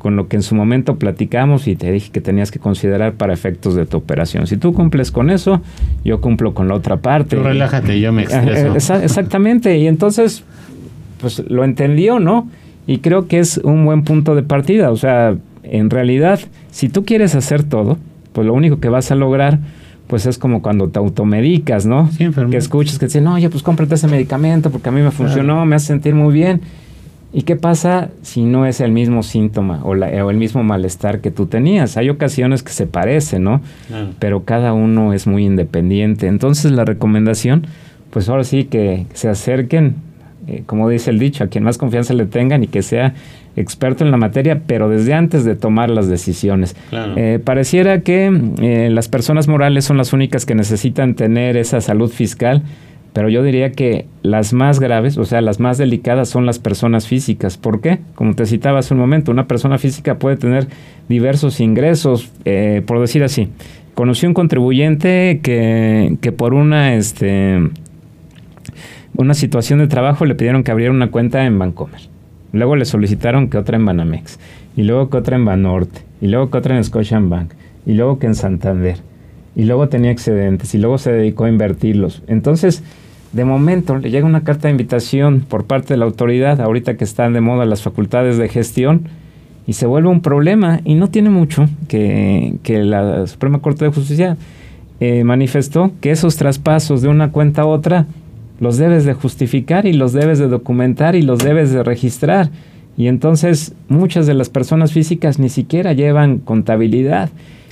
con 0.04 0.16
lo 0.16 0.28
que 0.28 0.36
en 0.36 0.42
su 0.42 0.54
momento 0.54 0.96
platicamos 0.96 1.66
y 1.66 1.76
te 1.76 1.90
dije 1.90 2.10
que 2.12 2.20
tenías 2.20 2.50
que 2.50 2.58
considerar 2.58 3.14
para 3.14 3.32
efectos 3.32 3.74
de 3.74 3.86
tu 3.86 3.96
operación. 3.96 4.46
Si 4.46 4.58
tú 4.58 4.74
cumples 4.74 5.10
con 5.10 5.30
eso, 5.30 5.62
yo 6.04 6.20
cumplo 6.20 6.52
con 6.52 6.68
la 6.68 6.74
otra 6.74 6.98
parte. 6.98 7.36
Tú 7.36 7.42
relájate, 7.42 7.98
yo 7.98 8.12
me 8.12 8.26
exa- 8.26 9.02
exactamente, 9.02 9.78
y 9.78 9.86
entonces, 9.86 10.44
pues 11.22 11.42
lo 11.48 11.64
entendió, 11.64 12.20
¿no? 12.20 12.50
Y 12.86 12.98
creo 12.98 13.28
que 13.28 13.38
es 13.38 13.56
un 13.64 13.86
buen 13.86 14.04
punto 14.04 14.34
de 14.34 14.42
partida. 14.42 14.90
O 14.90 14.96
sea, 14.96 15.36
en 15.62 15.88
realidad, 15.88 16.38
si 16.70 16.90
tú 16.90 17.06
quieres 17.06 17.34
hacer 17.34 17.62
todo, 17.62 17.96
pues 18.34 18.46
lo 18.46 18.52
único 18.52 18.80
que 18.80 18.90
vas 18.90 19.10
a 19.10 19.14
lograr, 19.14 19.58
pues 20.06 20.26
es 20.26 20.36
como 20.36 20.60
cuando 20.60 20.88
te 20.90 20.98
automedicas, 20.98 21.86
¿no? 21.86 22.10
Sí. 22.10 22.28
Que 22.50 22.58
escuchas 22.58 22.96
que 22.96 23.06
te 23.06 23.06
dicen, 23.06 23.26
oye, 23.26 23.48
pues 23.48 23.62
cómprate 23.62 23.94
ese 23.94 24.06
medicamento 24.06 24.68
porque 24.70 24.90
a 24.90 24.92
mí 24.92 25.00
me 25.00 25.10
funcionó, 25.12 25.64
me 25.64 25.76
hace 25.76 25.86
sentir 25.86 26.14
muy 26.14 26.34
bien. 26.34 26.60
¿Y 27.36 27.42
qué 27.42 27.56
pasa 27.56 28.10
si 28.22 28.44
no 28.44 28.64
es 28.64 28.80
el 28.80 28.92
mismo 28.92 29.24
síntoma 29.24 29.80
o, 29.82 29.94
el 29.94 30.36
mismo 30.36 30.62
malestar 30.62 31.20
que 31.20 31.32
tú 31.32 31.46
tenías? 31.46 31.96
Hay 31.96 32.08
ocasiones 32.08 32.62
que 32.62 32.70
se 32.70 32.86
parecen, 32.86 33.42
¿no? 33.42 33.60
Pero 34.20 34.44
cada 34.44 34.72
uno 34.72 35.12
es 35.12 35.26
muy 35.26 35.44
independiente. 35.44 36.28
Entonces 36.28 36.70
la 36.70 36.84
recomendación, 36.84 37.66
pues 38.10 38.28
ahora 38.28 38.44
sí 38.44 38.66
que 38.66 39.06
se 39.14 39.28
acerquen, 39.28 39.96
eh, 40.46 40.62
como 40.64 40.88
dice 40.88 41.10
el 41.10 41.18
dicho, 41.18 41.42
a 41.42 41.48
quien 41.48 41.64
más 41.64 41.76
confianza 41.76 42.14
le 42.14 42.26
tengan 42.26 42.62
y 42.62 42.68
que 42.68 42.82
sea 42.82 43.14
experto 43.56 44.04
en 44.04 44.12
la 44.12 44.16
materia, 44.16 44.60
pero 44.64 44.88
desde 44.88 45.14
antes 45.14 45.44
de 45.44 45.56
tomar 45.56 45.90
las 45.90 46.06
decisiones. 46.06 46.76
Eh, 46.92 47.40
pareciera 47.42 48.02
que 48.02 48.26
eh, 48.60 48.90
las 48.92 49.08
personas 49.08 49.48
morales 49.48 49.84
son 49.84 49.96
las 49.96 50.12
únicas 50.12 50.46
que 50.46 50.54
necesitan 50.54 51.14
tener 51.14 51.56
esa 51.56 51.80
salud 51.80 52.10
fiscal 52.10 52.62
pero 53.14 53.28
yo 53.28 53.44
diría 53.44 53.70
que 53.70 54.06
las 54.22 54.52
más 54.52 54.80
graves, 54.80 55.16
o 55.18 55.24
sea, 55.24 55.40
las 55.40 55.60
más 55.60 55.78
delicadas 55.78 56.28
son 56.28 56.46
las 56.46 56.58
personas 56.58 57.06
físicas. 57.06 57.56
¿Por 57.56 57.80
qué? 57.80 58.00
Como 58.16 58.34
te 58.34 58.44
citaba 58.44 58.80
hace 58.80 58.92
un 58.92 58.98
momento, 58.98 59.30
una 59.30 59.46
persona 59.46 59.78
física 59.78 60.18
puede 60.18 60.36
tener 60.36 60.66
diversos 61.08 61.60
ingresos, 61.60 62.32
eh, 62.44 62.82
por 62.84 63.00
decir 63.00 63.22
así. 63.22 63.48
Conocí 63.94 64.26
un 64.26 64.34
contribuyente 64.34 65.38
que, 65.44 66.18
que 66.20 66.32
por 66.32 66.54
una, 66.54 66.96
este, 66.96 67.60
una 69.16 69.34
situación 69.34 69.78
de 69.78 69.86
trabajo 69.86 70.24
le 70.24 70.34
pidieron 70.34 70.64
que 70.64 70.72
abriera 70.72 70.92
una 70.92 71.12
cuenta 71.12 71.46
en 71.46 71.56
Bancomer. 71.56 72.00
Luego 72.52 72.74
le 72.74 72.84
solicitaron 72.84 73.48
que 73.48 73.58
otra 73.58 73.76
en 73.76 73.84
Banamex. 73.84 74.40
Y 74.76 74.82
luego 74.82 75.08
que 75.08 75.18
otra 75.18 75.36
en 75.36 75.44
Banorte. 75.44 76.00
Y 76.20 76.26
luego 76.26 76.50
que 76.50 76.58
otra 76.58 76.76
en 76.76 76.82
Scotiabank. 76.82 77.52
Y 77.86 77.92
luego 77.92 78.18
que 78.18 78.26
en 78.26 78.34
Santander. 78.34 78.96
Y 79.54 79.64
luego 79.66 79.88
tenía 79.88 80.10
excedentes. 80.10 80.74
Y 80.74 80.78
luego 80.78 80.98
se 80.98 81.12
dedicó 81.12 81.44
a 81.44 81.48
invertirlos. 81.48 82.22
Entonces, 82.26 82.82
de 83.34 83.44
momento 83.44 83.98
le 83.98 84.10
llega 84.10 84.26
una 84.26 84.44
carta 84.44 84.68
de 84.68 84.72
invitación 84.72 85.44
por 85.48 85.64
parte 85.64 85.94
de 85.94 85.98
la 85.98 86.04
autoridad, 86.04 86.60
ahorita 86.60 86.96
que 86.96 87.04
están 87.04 87.32
de 87.32 87.40
moda 87.40 87.66
las 87.66 87.82
facultades 87.82 88.38
de 88.38 88.48
gestión, 88.48 89.08
y 89.66 89.72
se 89.72 89.86
vuelve 89.86 90.08
un 90.08 90.20
problema. 90.20 90.80
Y 90.84 90.94
no 90.94 91.08
tiene 91.08 91.30
mucho 91.30 91.68
que, 91.88 92.58
la 92.66 93.26
Suprema 93.26 93.60
Corte 93.60 93.84
de 93.84 93.90
Justicia 93.90 94.36
eh, 95.00 95.24
manifestó 95.24 95.90
que 96.00 96.12
esos 96.12 96.36
traspasos 96.36 97.02
de 97.02 97.08
una 97.08 97.32
cuenta 97.32 97.62
a 97.62 97.66
otra 97.66 98.06
los 98.60 98.76
debes 98.78 99.04
de 99.04 99.14
justificar 99.14 99.84
y 99.84 99.92
los 99.92 100.12
debes 100.12 100.38
de 100.38 100.46
documentar 100.46 101.16
y 101.16 101.22
los 101.22 101.40
debes 101.40 101.72
de 101.72 101.82
registrar. 101.82 102.50
Y 102.96 103.08
entonces 103.08 103.74
muchas 103.88 104.26
de 104.26 104.34
las 104.34 104.48
personas 104.48 104.92
físicas 104.92 105.40
ni 105.40 105.48
siquiera 105.48 105.92
llevan 105.92 106.38
contabilidad. 106.38 107.30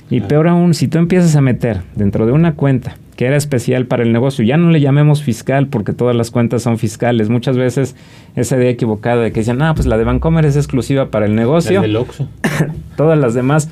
Y 0.09 0.21
peor 0.21 0.47
aún, 0.47 0.73
si 0.73 0.87
tú 0.87 0.97
empiezas 0.97 1.35
a 1.35 1.41
meter 1.41 1.81
dentro 1.95 2.25
de 2.25 2.31
una 2.31 2.53
cuenta 2.53 2.97
que 3.15 3.25
era 3.25 3.35
especial 3.35 3.85
para 3.85 4.03
el 4.03 4.11
negocio. 4.11 4.43
Ya 4.43 4.57
no 4.57 4.69
le 4.69 4.81
llamemos 4.81 5.23
fiscal 5.23 5.67
porque 5.67 5.93
todas 5.93 6.15
las 6.15 6.31
cuentas 6.31 6.63
son 6.63 6.77
fiscales. 6.77 7.29
Muchas 7.29 7.57
veces 7.57 7.95
esa 8.35 8.57
idea 8.57 8.69
equivocada 8.69 9.21
de 9.21 9.31
que 9.31 9.41
dicen, 9.41 9.61
ah, 9.61 9.73
pues 9.75 9.87
la 9.87 9.97
de 9.97 10.03
Bancomer 10.03 10.45
es 10.45 10.55
exclusiva 10.55 11.09
para 11.09 11.25
el 11.25 11.35
negocio. 11.35 11.81
del 11.81 11.95
Oxxo. 11.95 12.27
todas 12.97 13.17
las 13.17 13.33
demás. 13.33 13.69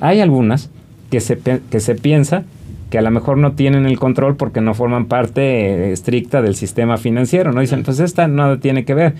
Hay 0.00 0.20
algunas 0.20 0.70
que 1.10 1.20
se, 1.20 1.38
que 1.38 1.80
se 1.80 1.94
piensa 1.94 2.44
que 2.90 2.98
a 2.98 3.02
lo 3.02 3.10
mejor 3.10 3.38
no 3.38 3.52
tienen 3.52 3.86
el 3.86 3.98
control 3.98 4.36
porque 4.36 4.60
no 4.60 4.74
forman 4.74 5.06
parte 5.06 5.42
eh, 5.42 5.92
estricta 5.92 6.42
del 6.42 6.54
sistema 6.54 6.96
financiero. 6.96 7.52
No 7.52 7.60
dicen, 7.60 7.82
pues 7.82 7.98
esta 7.98 8.28
nada 8.28 8.58
tiene 8.60 8.84
que 8.84 8.94
ver. 8.94 9.14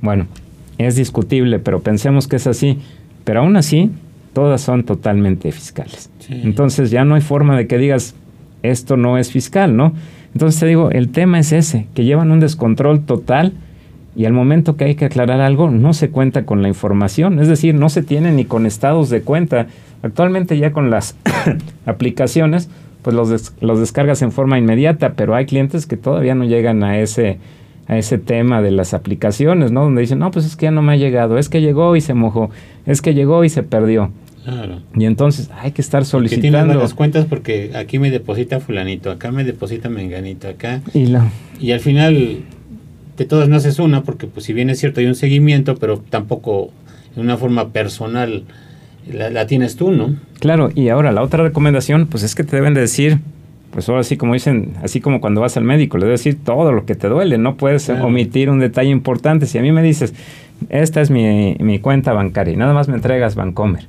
Bueno, 0.00 0.26
es 0.78 0.96
discutible, 0.96 1.60
pero 1.60 1.80
pensemos 1.80 2.26
que 2.26 2.36
es 2.36 2.46
así. 2.48 2.80
Pero 3.24 3.40
aún 3.40 3.56
así, 3.56 3.90
todas 4.32 4.60
son 4.60 4.84
totalmente 4.84 5.52
fiscales. 5.52 6.10
Entonces 6.28 6.90
ya 6.90 7.04
no 7.04 7.14
hay 7.14 7.20
forma 7.20 7.56
de 7.56 7.66
que 7.66 7.78
digas, 7.78 8.14
esto 8.62 8.96
no 8.96 9.18
es 9.18 9.30
fiscal, 9.30 9.76
¿no? 9.76 9.92
Entonces 10.32 10.60
te 10.60 10.66
digo, 10.66 10.90
el 10.90 11.10
tema 11.10 11.38
es 11.38 11.52
ese, 11.52 11.86
que 11.94 12.04
llevan 12.04 12.30
un 12.30 12.40
descontrol 12.40 13.04
total 13.04 13.52
y 14.14 14.24
al 14.24 14.32
momento 14.32 14.76
que 14.76 14.84
hay 14.84 14.94
que 14.94 15.06
aclarar 15.06 15.40
algo 15.40 15.70
no 15.70 15.92
se 15.92 16.10
cuenta 16.10 16.44
con 16.44 16.62
la 16.62 16.68
información, 16.68 17.38
es 17.38 17.48
decir, 17.48 17.74
no 17.74 17.88
se 17.88 18.02
tiene 18.02 18.32
ni 18.32 18.44
con 18.44 18.66
estados 18.66 19.10
de 19.10 19.22
cuenta. 19.22 19.66
Actualmente 20.02 20.58
ya 20.58 20.72
con 20.72 20.90
las 20.90 21.16
aplicaciones, 21.86 22.70
pues 23.02 23.14
los, 23.14 23.52
los 23.60 23.80
descargas 23.80 24.22
en 24.22 24.32
forma 24.32 24.58
inmediata, 24.58 25.14
pero 25.14 25.34
hay 25.34 25.46
clientes 25.46 25.86
que 25.86 25.96
todavía 25.96 26.34
no 26.34 26.44
llegan 26.44 26.82
a 26.82 26.98
ese, 26.98 27.38
a 27.88 27.98
ese 27.98 28.18
tema 28.18 28.62
de 28.62 28.70
las 28.70 28.94
aplicaciones, 28.94 29.72
¿no? 29.72 29.84
Donde 29.84 30.02
dicen, 30.02 30.18
no, 30.18 30.30
pues 30.30 30.46
es 30.46 30.56
que 30.56 30.64
ya 30.66 30.70
no 30.70 30.82
me 30.82 30.92
ha 30.92 30.96
llegado, 30.96 31.38
es 31.38 31.48
que 31.48 31.60
llegó 31.60 31.96
y 31.96 32.00
se 32.00 32.14
mojó, 32.14 32.50
es 32.86 33.02
que 33.02 33.14
llegó 33.14 33.44
y 33.44 33.48
se 33.48 33.62
perdió. 33.62 34.10
Y 34.96 35.04
entonces 35.04 35.50
hay 35.54 35.72
que 35.72 35.82
estar 35.82 36.04
solicitando. 36.04 36.74
las 36.74 36.94
cuentas 36.94 37.26
porque 37.26 37.70
aquí 37.74 37.98
me 37.98 38.10
deposita 38.10 38.60
fulanito, 38.60 39.10
acá 39.10 39.30
me 39.30 39.44
deposita 39.44 39.88
menganito, 39.88 40.48
acá. 40.48 40.82
Y, 40.94 41.12
y 41.60 41.72
al 41.72 41.80
final 41.80 42.38
de 43.16 43.24
todas 43.24 43.48
no 43.48 43.56
haces 43.56 43.78
una 43.78 44.02
porque 44.02 44.26
pues 44.26 44.46
si 44.46 44.52
bien 44.52 44.70
es 44.70 44.80
cierto 44.80 45.00
hay 45.00 45.06
un 45.06 45.14
seguimiento, 45.14 45.76
pero 45.76 45.98
tampoco 45.98 46.70
en 47.14 47.22
una 47.22 47.36
forma 47.36 47.68
personal 47.70 48.44
la, 49.12 49.46
tienes 49.46 49.76
tú, 49.76 49.92
¿no? 49.92 50.16
Claro, 50.40 50.70
y 50.74 50.88
ahora 50.88 51.12
la 51.12 51.22
otra 51.22 51.44
recomendación 51.44 52.06
pues 52.06 52.22
es 52.22 52.34
que 52.34 52.42
te 52.42 52.56
deben 52.56 52.74
de 52.74 52.80
decir, 52.80 53.18
pues 53.70 53.88
ahora 53.88 54.02
sí 54.02 54.16
como 54.16 54.34
dicen, 54.34 54.72
así 54.82 55.00
como 55.00 55.20
cuando 55.20 55.40
vas 55.40 55.56
al 55.56 55.64
médico, 55.64 55.98
le 55.98 56.06
debes 56.06 56.20
decir 56.20 56.38
todo 56.44 56.72
lo 56.72 56.84
que 56.84 56.96
te 56.96 57.08
duele, 57.08 57.38
no 57.38 57.56
puedes 57.56 57.88
omitir 57.88 58.50
un 58.50 58.58
detalle 58.58 58.90
importante. 58.90 59.46
Si 59.46 59.58
a 59.58 59.62
mí 59.62 59.70
me 59.70 59.82
dices, 59.82 60.14
esta 60.68 61.00
es 61.00 61.10
mi, 61.10 61.56
mi 61.60 61.78
cuenta 61.78 62.12
bancaria 62.12 62.54
y 62.54 62.56
nada 62.56 62.74
más 62.74 62.88
me 62.88 62.94
entregas 62.94 63.36
Bancomer 63.36 63.86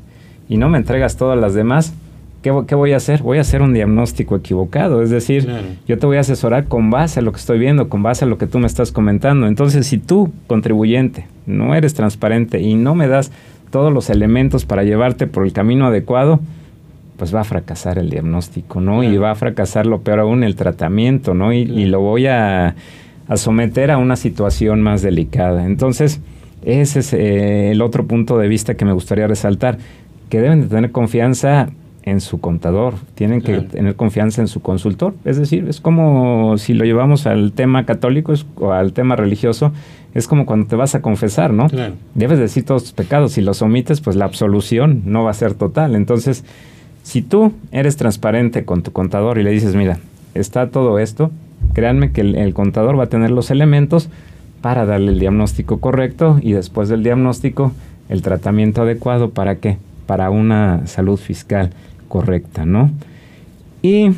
y 0.49 0.57
no 0.57 0.69
me 0.69 0.77
entregas 0.77 1.17
todas 1.17 1.39
las 1.39 1.53
demás, 1.53 1.93
¿qué, 2.43 2.51
voy 2.51 2.93
a 2.93 2.97
hacer? 2.97 3.23
Voy 3.23 3.37
a 3.37 3.41
hacer 3.41 3.61
un 3.61 3.73
diagnóstico 3.73 4.35
equivocado. 4.35 5.01
Es 5.01 5.09
decir, 5.09 5.49
yo 5.87 5.97
te 5.97 6.05
voy 6.05 6.17
a 6.17 6.19
asesorar 6.19 6.65
con 6.65 6.89
base 6.89 7.19
a 7.19 7.23
lo 7.23 7.31
que 7.31 7.39
estoy 7.39 7.57
viendo, 7.57 7.89
con 7.89 8.03
base 8.03 8.25
a 8.25 8.27
lo 8.27 8.37
que 8.37 8.47
tú 8.47 8.59
me 8.59 8.67
estás 8.67 8.91
comentando. 8.91 9.47
Entonces, 9.47 9.87
si 9.87 9.97
tú, 9.97 10.31
contribuyente, 10.47 11.27
no 11.45 11.73
eres 11.73 11.93
transparente 11.93 12.59
y 12.61 12.75
no 12.75 12.95
me 12.95 13.07
das 13.07 13.31
todos 13.71 13.91
los 13.91 14.09
elementos 14.09 14.65
para 14.65 14.83
llevarte 14.83 15.25
por 15.25 15.45
el 15.45 15.53
camino 15.53 15.87
adecuado, 15.87 16.39
pues 17.17 17.33
va 17.33 17.41
a 17.41 17.45
fracasar 17.45 17.97
el 17.97 18.09
diagnóstico, 18.09 18.81
¿no? 18.81 19.03
Y 19.03 19.17
va 19.17 19.31
a 19.31 19.35
fracasar 19.35 19.85
lo 19.85 20.01
peor 20.01 20.19
aún 20.19 20.43
el 20.43 20.55
tratamiento, 20.55 21.33
¿no? 21.33 21.53
Y, 21.53 21.85
lo 21.85 22.01
voy 22.01 22.27
a, 22.27 22.75
someter 23.35 23.91
a 23.91 23.97
una 23.97 24.15
situación 24.15 24.81
más 24.81 25.01
delicada. 25.01 25.65
Entonces, 25.65 26.19
ese 26.63 26.99
es 26.99 27.13
eh, 27.13 27.71
el 27.71 27.81
otro 27.81 28.05
punto 28.05 28.37
de 28.37 28.47
vista 28.47 28.75
que 28.75 28.85
me 28.85 28.93
gustaría 28.93 29.27
resaltar 29.27 29.77
que 30.33 30.41
deben 30.41 30.61
de 30.61 30.67
tener 30.67 30.91
confianza 30.91 31.69
en 32.01 32.19
su 32.19 32.41
contador, 32.41 32.95
tienen 33.13 33.39
que 33.39 33.61
tener 33.61 33.95
confianza 33.95 34.41
en 34.41 34.47
su 34.47 34.63
consultor. 34.63 35.13
Es 35.25 35.37
decir, 35.37 35.67
es 35.69 35.79
como 35.79 36.57
si 36.57 36.73
lo 36.73 36.85
llevamos 36.85 37.27
al 37.27 37.51
tema 37.51 37.85
católico 37.85 38.33
o 38.55 38.71
al 38.71 38.93
tema 38.93 39.15
religioso, 39.15 39.71
es 40.15 40.27
como 40.27 40.47
cuando 40.47 40.65
te 40.65 40.75
vas 40.75 40.95
a 40.95 41.03
confesar, 41.03 41.53
¿no? 41.53 41.67
Debes 42.15 42.39
decir 42.39 42.65
todos 42.65 42.81
tus 42.81 42.93
pecados. 42.93 43.33
Si 43.33 43.41
los 43.41 43.61
omites, 43.61 44.01
pues 44.01 44.15
la 44.15 44.25
absolución 44.25 45.03
no 45.05 45.23
va 45.23 45.29
a 45.29 45.35
ser 45.35 45.53
total. 45.53 45.93
Entonces, 45.93 46.43
si 47.03 47.21
tú 47.21 47.53
eres 47.71 47.95
transparente 47.95 48.65
con 48.65 48.81
tu 48.81 48.91
contador 48.91 49.37
y 49.37 49.43
le 49.43 49.51
dices, 49.51 49.75
mira, 49.75 49.99
está 50.33 50.71
todo 50.71 50.97
esto, 50.97 51.29
créanme 51.73 52.11
que 52.11 52.21
el 52.21 52.55
contador 52.55 52.97
va 52.97 53.03
a 53.03 53.09
tener 53.09 53.29
los 53.29 53.51
elementos 53.51 54.09
para 54.61 54.87
darle 54.87 55.11
el 55.11 55.19
diagnóstico 55.19 55.79
correcto 55.79 56.39
y 56.41 56.53
después 56.53 56.89
del 56.89 57.03
diagnóstico 57.03 57.71
el 58.09 58.23
tratamiento 58.23 58.81
adecuado 58.81 59.29
para 59.29 59.57
qué? 59.57 59.77
Para 60.05 60.29
una 60.29 60.85
salud 60.87 61.17
fiscal 61.17 61.71
correcta, 62.07 62.65
¿no? 62.65 62.91
Y 63.81 64.11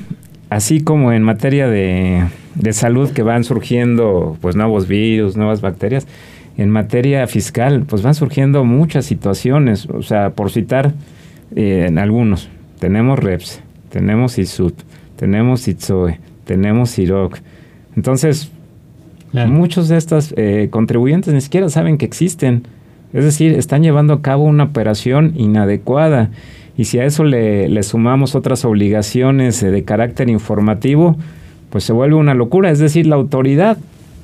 así 0.50 0.82
como 0.82 1.12
en 1.12 1.24
materia 1.24 1.68
de, 1.68 2.26
salud 2.72 3.12
que 3.12 3.24
van 3.24 3.44
surgiendo 3.44 4.38
pues 4.42 4.56
nuevos 4.56 4.88
virus, 4.88 5.36
nuevas 5.36 5.62
bacterias, 5.62 6.08
en 6.58 6.70
materia 6.70 7.26
fiscal 7.28 7.84
pues 7.88 8.02
van 8.02 8.16
surgiendo 8.16 8.64
muchas 8.64 9.06
situaciones, 9.06 9.88
o 9.88 10.04
sea, 10.04 10.32
por 10.32 10.52
citar 10.52 10.94
eh, 11.56 11.86
en 11.88 11.98
algunos, 11.98 12.50
tenemos 12.80 13.20
REPS, 13.20 13.62
tenemos 13.90 14.38
ISUT, 14.38 14.74
tenemos 15.16 15.68
ITSOE, 15.68 16.20
tenemos 16.46 16.98
IROC. 17.00 17.38
Entonces, 17.96 18.52
muchos 19.48 19.90
de 19.90 19.98
estos 19.98 20.34
eh, 20.38 20.70
contribuyentes 20.70 21.34
ni 21.34 21.42
siquiera 21.42 21.70
saben 21.70 21.98
que 21.98 22.06
existen 22.06 22.64
es 23.16 23.24
decir, 23.24 23.54
están 23.54 23.82
llevando 23.82 24.14
a 24.14 24.22
cabo 24.22 24.44
una 24.44 24.66
operación 24.66 25.32
inadecuada. 25.38 26.32
Y 26.78 26.84
si 26.84 27.00
a 27.00 27.06
eso 27.06 27.24
le, 27.24 27.82
sumamos 27.82 28.36
otras 28.36 28.66
obligaciones 28.66 29.64
eh, 29.64 29.72
de 29.72 29.86
carácter 29.86 30.30
informativo, 30.30 31.16
pues 31.70 31.86
se 31.86 31.94
vuelve 31.94 32.16
una 32.16 32.34
locura. 32.34 32.72
Es 32.72 32.80
decir, 32.80 33.08
la 33.08 33.16
autoridad 33.16 33.78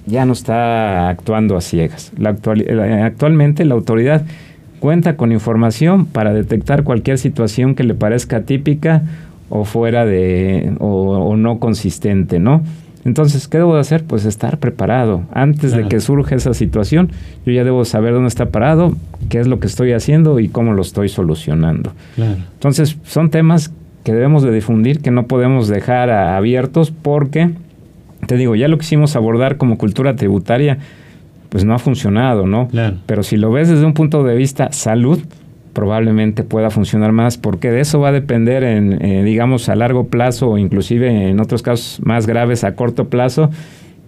ya 0.07 0.25
no 0.25 0.33
está 0.33 1.07
actuando 1.07 1.55
a 1.55 1.61
ciegas. 1.61 2.11
La 2.17 2.31
actualmente 3.05 3.63
la 3.63 3.75
autoridad 3.75 4.25
cuenta 4.81 5.15
con 5.15 5.31
información 5.31 6.05
para 6.05 6.33
detectar 6.33 6.83
cualquier 6.83 7.17
situación 7.17 7.75
que 7.75 7.85
le 7.85 7.93
parezca 7.93 8.41
típica 8.41 9.03
o 9.49 9.63
fuera 9.63 10.05
de 10.05 10.75
o 10.79 11.37
no 11.37 11.59
consistente, 11.59 12.39
¿no? 12.39 12.61
Entonces, 13.03 13.47
¿qué 13.47 13.57
debo 13.57 13.75
de 13.75 13.81
hacer? 13.81 14.03
Pues 14.03 14.25
estar 14.25 14.59
preparado. 14.59 15.23
Antes 15.31 15.71
de 15.71 15.87
que 15.87 15.99
surja 15.99 16.35
esa 16.35 16.53
situación, 16.53 17.11
yo 17.45 17.51
ya 17.51 17.63
debo 17.63 17.83
saber 17.85 18.13
dónde 18.13 18.27
está 18.27 18.49
parado, 18.49 18.95
qué 19.29 19.39
es 19.39 19.47
lo 19.47 19.59
que 19.59 19.67
estoy 19.67 19.93
haciendo 19.93 20.39
y 20.39 20.49
cómo 20.49 20.73
lo 20.73 20.81
estoy 20.81 21.09
solucionando. 21.09 21.93
Entonces, 22.17 22.97
son 23.03 23.29
temas 23.29 23.73
que 24.03 24.13
debemos 24.13 24.43
de 24.43 24.51
difundir, 24.51 25.01
que 25.01 25.11
no 25.11 25.25
podemos 25.25 25.67
dejar 25.67 26.09
abiertos 26.09 26.91
porque, 26.91 27.51
te 28.27 28.37
digo, 28.37 28.55
ya 28.55 28.67
lo 28.67 28.77
quisimos 28.77 29.15
abordar 29.15 29.57
como 29.57 29.77
cultura 29.77 30.15
tributaria, 30.15 30.77
pues 31.49 31.65
no 31.65 31.73
ha 31.73 31.79
funcionado, 31.79 32.47
¿no? 32.47 32.67
Claro. 32.67 32.97
Pero 33.05 33.23
si 33.23 33.35
lo 33.35 33.51
ves 33.51 33.67
desde 33.67 33.85
un 33.85 33.93
punto 33.93 34.23
de 34.23 34.35
vista 34.35 34.71
salud, 34.71 35.19
probablemente 35.73 36.43
pueda 36.43 36.69
funcionar 36.69 37.11
más, 37.11 37.37
porque 37.37 37.71
de 37.71 37.81
eso 37.81 37.99
va 37.99 38.09
a 38.09 38.11
depender 38.11 38.63
en, 38.63 39.03
eh, 39.03 39.23
digamos, 39.23 39.69
a 39.69 39.75
largo 39.75 40.07
plazo 40.07 40.49
o 40.49 40.57
inclusive 40.57 41.29
en 41.29 41.39
otros 41.39 41.61
casos 41.61 41.99
más 42.05 42.27
graves 42.27 42.63
a 42.63 42.75
corto 42.75 43.09
plazo, 43.09 43.49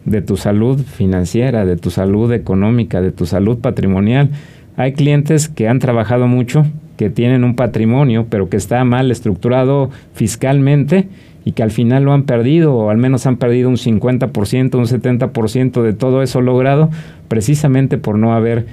de 0.06 0.22
tu 0.22 0.38
salud 0.38 0.82
financiera, 0.82 1.66
de 1.66 1.78
tu 1.78 1.90
salud 1.90 2.32
económica, 2.34 3.02
de 3.02 3.12
tu 3.12 3.26
salud 3.26 3.60
patrimonial. 3.60 4.30
Hay 4.76 4.94
clientes 4.94 5.48
que 5.50 5.68
han 5.68 5.80
trabajado 5.80 6.28
mucho, 6.28 6.66
que 6.98 7.10
tienen 7.10 7.44
un 7.44 7.56
patrimonio, 7.56 8.26
pero 8.30 8.50
que 8.50 8.58
está 8.58 8.84
mal 8.84 9.12
estructurado 9.12 9.90
fiscalmente 10.14 11.08
y 11.46 11.52
que 11.52 11.64
al 11.64 11.72
final 11.72 12.04
lo 12.04 12.14
han 12.14 12.24
perdido, 12.24 12.74
o 12.74 12.90
al 12.90 12.98
menos 12.98 13.26
han 13.26 13.38
perdido 13.38 13.70
un 13.70 13.76
50%, 13.76 14.76
un 14.76 14.86
70% 14.86 15.82
de 15.82 15.94
todo 15.94 16.22
eso 16.22 16.42
logrado, 16.42 16.90
precisamente 17.28 17.98
por 17.98 18.18
no 18.18 18.34
haber 18.34 18.66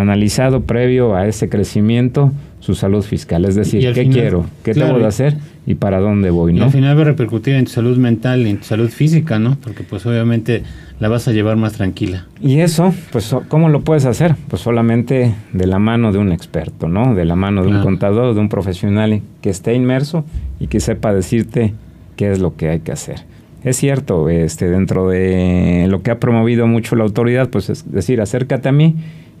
analizado 0.00 0.62
previo 0.62 1.14
a 1.14 1.26
ese 1.26 1.48
crecimiento 1.48 2.32
su 2.60 2.74
salud 2.74 3.02
fiscal. 3.02 3.44
Es 3.44 3.54
decir, 3.54 3.92
¿qué 3.92 4.08
quiero? 4.08 4.46
¿Qué 4.62 4.74
tengo 4.74 4.98
de 4.98 5.06
hacer? 5.06 5.36
¿Y 5.66 5.74
para 5.74 6.00
dónde 6.00 6.30
voy? 6.30 6.52
¿no? 6.52 6.60
Y 6.60 6.62
al 6.62 6.70
final 6.70 6.96
va 6.96 7.02
a 7.02 7.04
repercutir 7.04 7.54
en 7.54 7.64
tu 7.64 7.70
salud 7.70 7.96
mental 7.98 8.46
y 8.46 8.50
en 8.50 8.58
tu 8.58 8.64
salud 8.64 8.88
física, 8.88 9.38
¿no? 9.38 9.56
Porque 9.62 9.84
pues 9.84 10.04
obviamente 10.06 10.62
la 10.98 11.08
vas 11.08 11.28
a 11.28 11.32
llevar 11.32 11.56
más 11.56 11.74
tranquila. 11.74 12.26
Y 12.40 12.60
eso, 12.60 12.92
pues, 13.12 13.34
¿cómo 13.48 13.68
lo 13.68 13.82
puedes 13.82 14.04
hacer? 14.04 14.34
Pues 14.48 14.62
solamente 14.62 15.34
de 15.52 15.66
la 15.66 15.78
mano 15.78 16.12
de 16.12 16.18
un 16.18 16.32
experto, 16.32 16.88
¿no? 16.88 17.14
De 17.14 17.24
la 17.24 17.36
mano 17.36 17.62
de 17.62 17.68
un 17.68 17.82
contador, 17.82 18.34
de 18.34 18.40
un 18.40 18.48
profesional 18.48 19.22
que 19.40 19.50
esté 19.50 19.74
inmerso 19.74 20.24
y 20.58 20.66
que 20.66 20.80
sepa 20.80 21.12
decirte 21.12 21.74
qué 22.16 22.32
es 22.32 22.40
lo 22.40 22.56
que 22.56 22.70
hay 22.70 22.80
que 22.80 22.92
hacer. 22.92 23.20
Es 23.64 23.76
cierto, 23.76 24.28
este, 24.28 24.68
dentro 24.68 25.08
de 25.08 25.86
lo 25.88 26.02
que 26.02 26.10
ha 26.10 26.18
promovido 26.18 26.66
mucho 26.66 26.96
la 26.96 27.04
autoridad, 27.04 27.48
pues 27.50 27.70
es 27.70 27.90
decir, 27.90 28.20
acércate 28.20 28.68
a 28.68 28.72
mí 28.72 28.96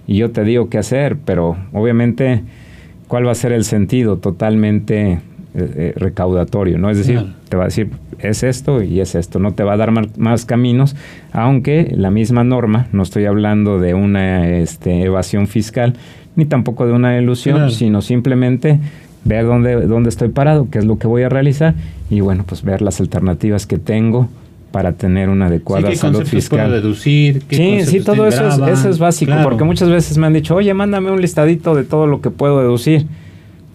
y 0.08 0.16
yo 0.16 0.30
te 0.30 0.42
digo 0.42 0.70
qué 0.70 0.78
hacer, 0.78 1.18
pero 1.24 1.56
obviamente, 1.72 2.42
¿cuál 3.08 3.26
va 3.26 3.32
a 3.32 3.34
ser 3.36 3.52
el 3.52 3.64
sentido 3.64 4.16
totalmente 4.16 5.12
eh, 5.12 5.18
eh, 5.54 5.92
recaudatorio? 5.96 6.78
¿no? 6.78 6.88
Es 6.88 6.96
decir, 6.96 7.26
te 7.50 7.58
va 7.58 7.64
a 7.64 7.66
decir, 7.66 7.90
es 8.18 8.42
esto 8.42 8.82
y 8.82 9.00
es 9.00 9.14
esto, 9.14 9.38
no 9.38 9.52
te 9.52 9.64
va 9.64 9.74
a 9.74 9.76
dar 9.76 9.92
más, 9.92 10.46
caminos, 10.46 10.96
aunque 11.30 11.92
la 11.94 12.10
misma 12.10 12.42
norma, 12.42 12.88
no 12.90 13.02
estoy 13.02 13.26
hablando 13.26 13.78
de 13.78 13.92
una 13.92 14.48
este, 14.48 15.02
evasión 15.02 15.46
fiscal, 15.46 15.92
ni 16.36 16.46
tampoco 16.46 16.86
de 16.86 16.94
una 16.94 17.18
ilusión, 17.18 17.70
sino 17.70 18.00
simplemente 18.00 18.80
ver 19.24 19.44
dónde, 19.44 19.86
dónde 19.86 20.08
estoy 20.08 20.30
parado, 20.30 20.68
qué 20.70 20.78
es 20.78 20.86
lo 20.86 20.98
que 20.98 21.06
voy 21.06 21.22
a 21.22 21.28
realizar 21.28 21.74
y 22.08 22.20
bueno, 22.20 22.44
pues 22.46 22.62
ver 22.62 22.80
las 22.80 22.98
alternativas 22.98 23.66
que 23.66 23.76
tengo 23.76 24.30
para 24.70 24.92
tener 24.92 25.28
una 25.28 25.46
adecuada 25.46 25.94
salud 25.94 26.24
fiscal. 26.24 26.70
deducir? 26.70 27.42
sí, 27.50 27.80
sí, 27.84 28.00
todo 28.00 28.26
eso 28.26 28.46
es, 28.46 28.58
eso 28.58 28.88
es 28.88 28.98
básico, 28.98 29.32
porque 29.42 29.64
muchas 29.64 29.88
veces 29.88 30.18
me 30.18 30.26
han 30.26 30.32
dicho, 30.32 30.54
oye, 30.54 30.72
mándame 30.74 31.10
un 31.10 31.20
listadito 31.20 31.74
de 31.74 31.84
todo 31.84 32.06
lo 32.06 32.20
que 32.20 32.30
puedo 32.30 32.60
deducir. 32.60 33.06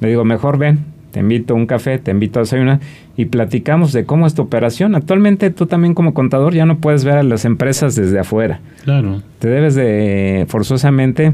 Le 0.02 0.10
digo, 0.10 0.26
mejor 0.26 0.58
ven, 0.58 0.80
te 1.12 1.20
invito 1.20 1.54
a 1.54 1.58
un 1.58 1.66
café, 1.66 2.00
te 2.00 2.12
invito 2.12 2.40
a 2.40 2.42
desayunar 2.42 2.80
y 3.16 3.26
platicamos 3.26 3.94
de 3.94 4.06
cómo 4.06 4.26
es 4.26 4.34
tu 4.34 4.42
operación. 4.42 4.96
Actualmente 4.96 5.52
tú 5.52 5.68
también 5.68 5.94
como 5.94 6.14
contador 6.14 6.54
ya 6.54 6.66
no 6.66 6.78
puedes 6.78 7.06
ver 7.06 7.18
a 7.18 7.24
las 7.24 7.46
empresas 7.46 7.96
desde 7.96 8.20
afuera. 8.20 8.60
Claro. 8.84 9.22
Te 9.40 9.48
debes 9.48 9.76
de 9.76 10.46
forzosamente 10.50 11.34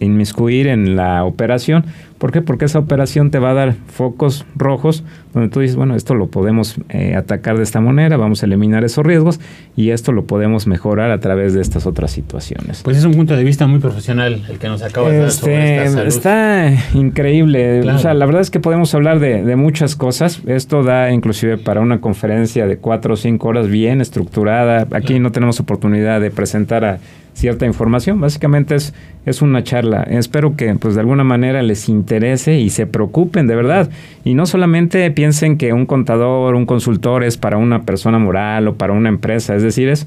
inmiscuir 0.00 0.66
en 0.66 0.96
la 0.96 1.24
operación. 1.24 1.84
¿Por 2.18 2.32
qué? 2.32 2.42
Porque 2.42 2.64
esa 2.64 2.78
operación 2.78 3.30
te 3.30 3.38
va 3.38 3.50
a 3.50 3.54
dar 3.54 3.74
focos 3.86 4.44
rojos 4.56 5.04
donde 5.32 5.48
tú 5.50 5.60
dices, 5.60 5.76
bueno, 5.76 5.94
esto 5.94 6.14
lo 6.14 6.26
podemos 6.28 6.76
eh, 6.88 7.14
atacar 7.14 7.56
de 7.56 7.62
esta 7.62 7.80
manera, 7.80 8.16
vamos 8.16 8.42
a 8.42 8.46
eliminar 8.46 8.84
esos 8.84 9.04
riesgos 9.04 9.40
y 9.76 9.90
esto 9.90 10.12
lo 10.12 10.24
podemos 10.24 10.66
mejorar 10.66 11.10
a 11.10 11.20
través 11.20 11.54
de 11.54 11.60
estas 11.60 11.86
otras 11.86 12.10
situaciones. 12.10 12.82
Pues 12.82 12.96
es 12.96 13.04
un 13.04 13.12
punto 13.12 13.36
de 13.36 13.44
vista 13.44 13.66
muy 13.66 13.78
profesional 13.78 14.42
el 14.48 14.58
que 14.58 14.68
nos 14.68 14.82
acaba 14.82 15.10
de 15.10 15.18
dar 15.18 15.30
sobre 15.30 15.84
este, 15.84 16.08
Está 16.08 16.72
increíble. 16.94 17.80
O 17.88 17.98
sea, 17.98 18.14
la 18.14 18.26
verdad 18.26 18.42
es 18.42 18.50
que 18.50 18.60
podemos 18.60 18.94
hablar 18.94 19.20
de, 19.20 19.42
de 19.42 19.56
muchas 19.56 19.94
cosas. 19.94 20.42
Esto 20.46 20.82
da 20.82 21.12
inclusive 21.12 21.58
para 21.58 21.80
una 21.80 22.00
conferencia 22.00 22.66
de 22.66 22.78
cuatro 22.78 23.14
o 23.14 23.16
cinco 23.16 23.48
horas 23.48 23.68
bien 23.68 24.00
estructurada. 24.00 24.88
Aquí 24.92 25.20
no 25.20 25.30
tenemos 25.30 25.60
oportunidad 25.60 26.20
de 26.20 26.30
presentar 26.30 26.84
a 26.84 26.98
cierta 27.34 27.66
información. 27.66 28.20
Básicamente 28.20 28.74
es, 28.74 28.92
es 29.24 29.42
una 29.42 29.62
charla. 29.62 30.02
Espero 30.02 30.56
que 30.56 30.74
pues 30.74 30.94
de 30.94 31.00
alguna 31.00 31.24
manera 31.24 31.62
les 31.62 31.88
interese 31.88 32.07
y 32.16 32.70
se 32.70 32.86
preocupen 32.86 33.46
de 33.46 33.54
verdad. 33.54 33.90
Y 34.24 34.34
no 34.34 34.46
solamente 34.46 35.10
piensen 35.10 35.58
que 35.58 35.72
un 35.72 35.86
contador, 35.86 36.54
un 36.54 36.66
consultor 36.66 37.24
es 37.24 37.36
para 37.36 37.56
una 37.56 37.82
persona 37.82 38.18
moral 38.18 38.68
o 38.68 38.74
para 38.76 38.92
una 38.92 39.08
empresa, 39.08 39.54
es 39.54 39.62
decir, 39.62 39.88
es 39.88 40.06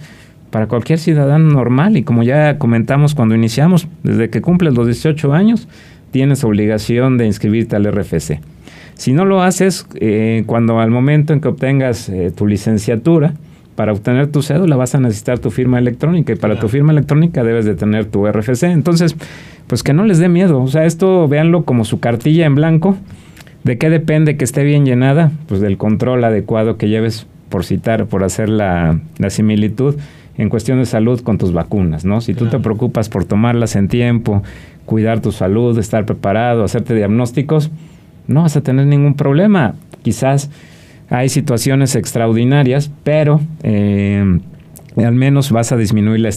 para 0.49 0.67
cualquier 0.67 0.99
ciudadano 0.99 1.51
normal. 1.51 1.97
Y 1.97 2.03
como 2.03 2.23
ya 2.23 2.57
comentamos 2.57 3.15
cuando 3.15 3.35
iniciamos, 3.35 3.87
desde 4.03 4.29
que 4.29 4.41
cumples 4.41 4.73
los 4.73 4.87
18 4.87 5.33
años, 5.33 5.67
tienes 6.11 6.43
obligación 6.43 7.17
de 7.17 7.25
inscribirte 7.25 7.75
al 7.75 7.85
RFC. 7.85 8.39
Si 8.95 9.13
no 9.13 9.25
lo 9.25 9.41
haces, 9.41 9.87
eh, 9.95 10.43
cuando 10.45 10.79
al 10.79 10.91
momento 10.91 11.33
en 11.33 11.41
que 11.41 11.47
obtengas 11.47 12.09
eh, 12.09 12.31
tu 12.35 12.45
licenciatura, 12.45 13.33
para 13.75 13.93
obtener 13.93 14.27
tu 14.27 14.41
cédula 14.41 14.75
vas 14.75 14.93
a 14.95 14.99
necesitar 14.99 15.39
tu 15.39 15.49
firma 15.49 15.79
electrónica 15.79 16.33
y 16.33 16.35
para 16.35 16.59
tu 16.59 16.67
firma 16.67 16.91
electrónica 16.91 17.43
debes 17.43 17.65
de 17.65 17.73
tener 17.73 18.05
tu 18.05 18.27
RFC. 18.27 18.63
Entonces, 18.63 19.15
pues 19.67 19.84
que 19.84 19.93
no 19.93 20.06
les 20.06 20.19
dé 20.19 20.30
miedo. 20.30 20.62
O 20.62 20.67
sea, 20.67 20.86
esto 20.86 21.28
véanlo 21.28 21.63
como 21.63 21.86
su 21.86 22.00
cartilla 22.00 22.45
en 22.45 22.56
blanco. 22.56 22.97
¿De 23.63 23.78
qué 23.78 23.89
depende 23.89 24.38
que 24.38 24.43
esté 24.43 24.63
bien 24.63 24.86
llenada? 24.86 25.32
Pues 25.47 25.62
del 25.62 25.78
control 25.78 26.24
adecuado 26.24 26.78
que 26.78 26.89
lleves 26.89 27.28
por 27.50 27.63
citar, 27.63 28.08
por 28.08 28.24
hacer 28.24 28.50
la, 28.50 29.00
similitud 29.30 29.95
en 30.38 30.50
cuestión 30.50 30.80
de 30.80 30.86
salud 30.86 31.21
con 31.21 31.38
tus 31.38 31.54
vacunas, 31.54 32.06
¿no? 32.06 32.21
Si 32.21 32.34
tú 32.34 32.47
te 32.47 32.58
preocupas 32.58 33.10
por 33.10 33.26
tomarlas 33.26 33.76
en 33.76 33.89
tiempo, 33.89 34.41
cuidar 34.86 35.21
tu 35.21 35.32
salud, 35.32 35.78
estar 35.78 36.06
preparado, 36.06 36.63
hacerte 36.63 36.95
diagnósticos, 36.95 37.69
no 38.28 38.43
vas 38.43 38.56
a 38.56 38.62
tener 38.62 38.88
ningún 38.88 39.13
problema. 39.13 39.76
Quizás 40.02 40.50
hay 41.10 41.30
situaciones 41.30 41.95
extraordinarias, 41.95 42.89
pero 43.04 43.41
eh, 43.62 44.39
al 44.97 45.13
menos 45.13 45.51
vas 45.51 45.71
a 45.71 45.77
disminuir 45.77 46.19
la, 46.19 46.30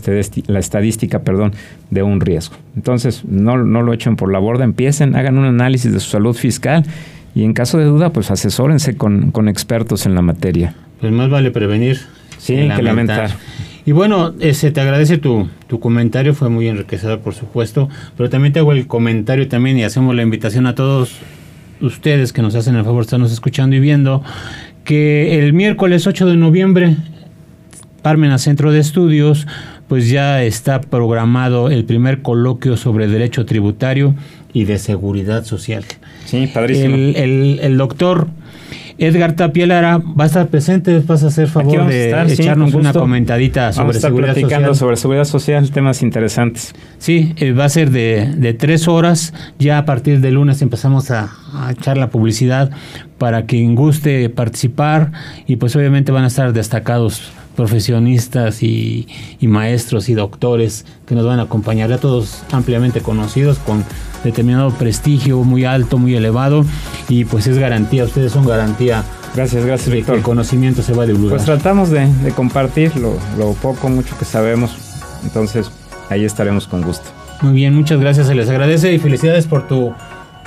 la, 0.47 0.59
estadística 0.59 1.21
perdón, 1.21 1.53
de 1.91 2.03
un 2.03 2.21
riesgo. 2.21 2.57
Entonces, 2.77 3.25
no, 3.25 3.59
no 3.59 3.83
lo 3.83 3.93
echen 3.93 4.17
por 4.17 4.33
la 4.33 4.39
borda, 4.39 4.65
empiecen, 4.65 5.17
hagan 5.17 5.39
un 5.39 5.45
análisis 5.45 5.93
de 5.93 6.01
su 6.01 6.11
salud 6.11 6.35
fiscal 6.35 6.85
y 7.35 7.45
en 7.45 7.53
caso 7.53 7.79
de 7.79 7.85
duda, 7.85 8.11
pues 8.11 8.31
asesórense 8.31 8.97
con, 8.97 9.31
con 9.33 9.49
expertos 9.49 10.07
en 10.07 10.15
la 10.15 10.23
materia. 10.23 10.75
Pues 11.01 11.13
más 11.13 11.29
vale 11.29 11.51
prevenir 11.51 11.99
sí, 12.39 12.55
que 12.55 12.83
lamentar. 12.83 13.31
Y 13.87 13.93
bueno, 13.93 14.33
ese, 14.41 14.71
te 14.71 14.81
agradece 14.81 15.19
tu, 15.19 15.49
tu 15.67 15.79
comentario, 15.79 16.33
fue 16.33 16.49
muy 16.49 16.69
enriquecedor 16.69 17.21
por 17.21 17.35
supuesto, 17.35 17.89
pero 18.17 18.31
también 18.31 18.53
te 18.53 18.61
hago 18.61 18.73
el 18.73 18.87
comentario 18.87 19.47
también 19.49 19.77
y 19.77 19.85
hacemos 19.85 20.15
la 20.15 20.23
invitación 20.23 20.67
a 20.67 20.75
todos 20.75 21.19
ustedes 21.81 22.33
que 22.33 22.41
nos 22.41 22.55
hacen 22.55 22.77
el 22.77 22.85
favor 22.85 23.03
de 23.03 23.07
estarnos 23.07 23.33
escuchando 23.33 23.77
y 23.77 23.81
viendo, 23.81 24.23
que 24.85 25.39
el 25.39 25.53
miércoles 25.53 26.07
8 26.07 26.27
de 26.27 26.37
noviembre, 26.37 26.97
Parmena 28.05 28.37
Centro 28.37 28.71
de 28.71 28.81
Estudios, 28.81 29.47
pues 29.89 30.11
ya 30.11 30.43
está 30.43 30.83
programado 30.83 31.71
el 31.71 31.87
primer 31.87 32.21
coloquio 32.21 32.77
sobre 32.77 33.09
derecho 33.09 33.47
tributario 33.47 34.15
y 34.53 34.67
de 34.67 34.79
seguridad 34.79 35.45
social. 35.45 35.85
Sí, 36.27 36.47
padrísimo. 36.47 36.95
El, 36.95 37.17
el, 37.17 37.61
el 37.63 37.77
doctor 37.79 38.29
Edgar 38.99 39.35
Tapielara 39.35 39.99
va 39.99 40.25
a 40.25 40.27
estar 40.27 40.49
presente, 40.49 41.01
vas 41.01 41.25
a 41.25 41.29
hacer 41.29 41.49
favor 41.49 41.87
de 41.89 42.11
echarnos 42.29 42.75
una 42.75 42.93
comentadita 42.93 43.73
sobre 43.73 43.99
seguridad 43.99 44.35
social. 44.35 44.75
sobre 44.75 44.97
seguridad 44.97 45.25
social, 45.25 45.71
temas 45.71 46.03
interesantes. 46.03 46.75
Sí, 46.99 47.33
eh, 47.37 47.53
va 47.53 47.65
a 47.65 47.69
ser 47.71 47.91
de, 47.91 48.55
tres 48.59 48.87
horas, 48.87 49.33
ya 49.59 49.79
a 49.79 49.85
partir 49.85 50.21
de 50.21 50.31
lunes 50.31 50.63
empezamos 50.63 51.11
a, 51.11 51.33
a, 51.55 51.73
echar 51.73 51.97
la 51.97 52.11
publicidad 52.11 52.71
para 53.17 53.47
quien 53.47 53.75
guste 53.75 54.29
participar 54.29 55.11
y 55.47 55.57
pues 55.57 55.75
obviamente 55.75 56.13
van 56.13 56.25
a 56.25 56.29
estar 56.29 56.53
destacados 56.53 57.33
profesionistas 57.55 58.63
y, 58.63 59.07
maestros 59.41 60.09
y 60.09 60.15
doctores 60.15 60.87
que 61.07 61.15
nos 61.15 61.27
van 61.27 61.39
a 61.39 61.43
acompañar, 61.43 61.91
ya 61.91 61.99
todos 61.99 62.43
ampliamente 62.51 63.01
conocidos 63.01 63.59
con 63.59 63.85
determinado 64.25 64.71
prestigio 64.71 65.43
muy 65.43 65.65
alto, 65.65 65.99
muy 65.99 66.15
elevado 66.15 66.65
y 67.09 67.25
pues 67.27 67.47
es 67.47 67.59
garantía, 67.59 68.05
ustedes 68.05 68.33
son 68.33 68.47
garantía. 68.47 69.05
Gracias, 69.35 69.65
gracias 69.67 69.95
Víctor. 69.95 70.17
El 70.17 70.23
conocimiento 70.23 70.83
se 70.83 70.95
va 70.95 71.03
a 71.03 71.07
divulgar. 71.07 71.37
Pues 71.37 71.45
tratamos 71.45 71.91
de, 71.91 72.09
compartir 72.35 72.97
lo, 72.97 73.17
lo 73.39 73.53
poco, 73.53 73.89
mucho 73.89 74.17
que 74.19 74.25
sabemos, 74.25 74.77
entonces 75.23 75.71
ahí 76.09 76.25
estaremos 76.25 76.67
con 76.67 76.83
gusto. 76.83 77.11
Muy 77.43 77.53
bien, 77.53 77.75
muchas 77.75 78.01
gracias, 78.01 78.27
se 78.27 78.35
les 78.35 78.49
agradece 78.49 78.93
y 78.93 78.99
felicidades 78.99 79.47
por 79.47 79.69
tu 79.69 79.93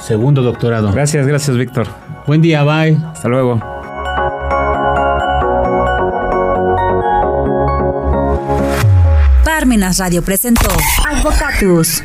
segundo 0.02 0.42
doctorado. 0.42 0.92
Gracias, 0.92 1.28
gracias 1.28 1.56
Víctor. 1.56 1.88
Buen 2.26 2.42
día, 2.42 2.64
bye. 2.64 2.98
Hasta 3.14 3.30
luego. 3.30 3.77
Parmenas 9.78 10.00
Radio 10.00 10.24
presentó 10.24 10.70
Advocatus. 11.08 12.02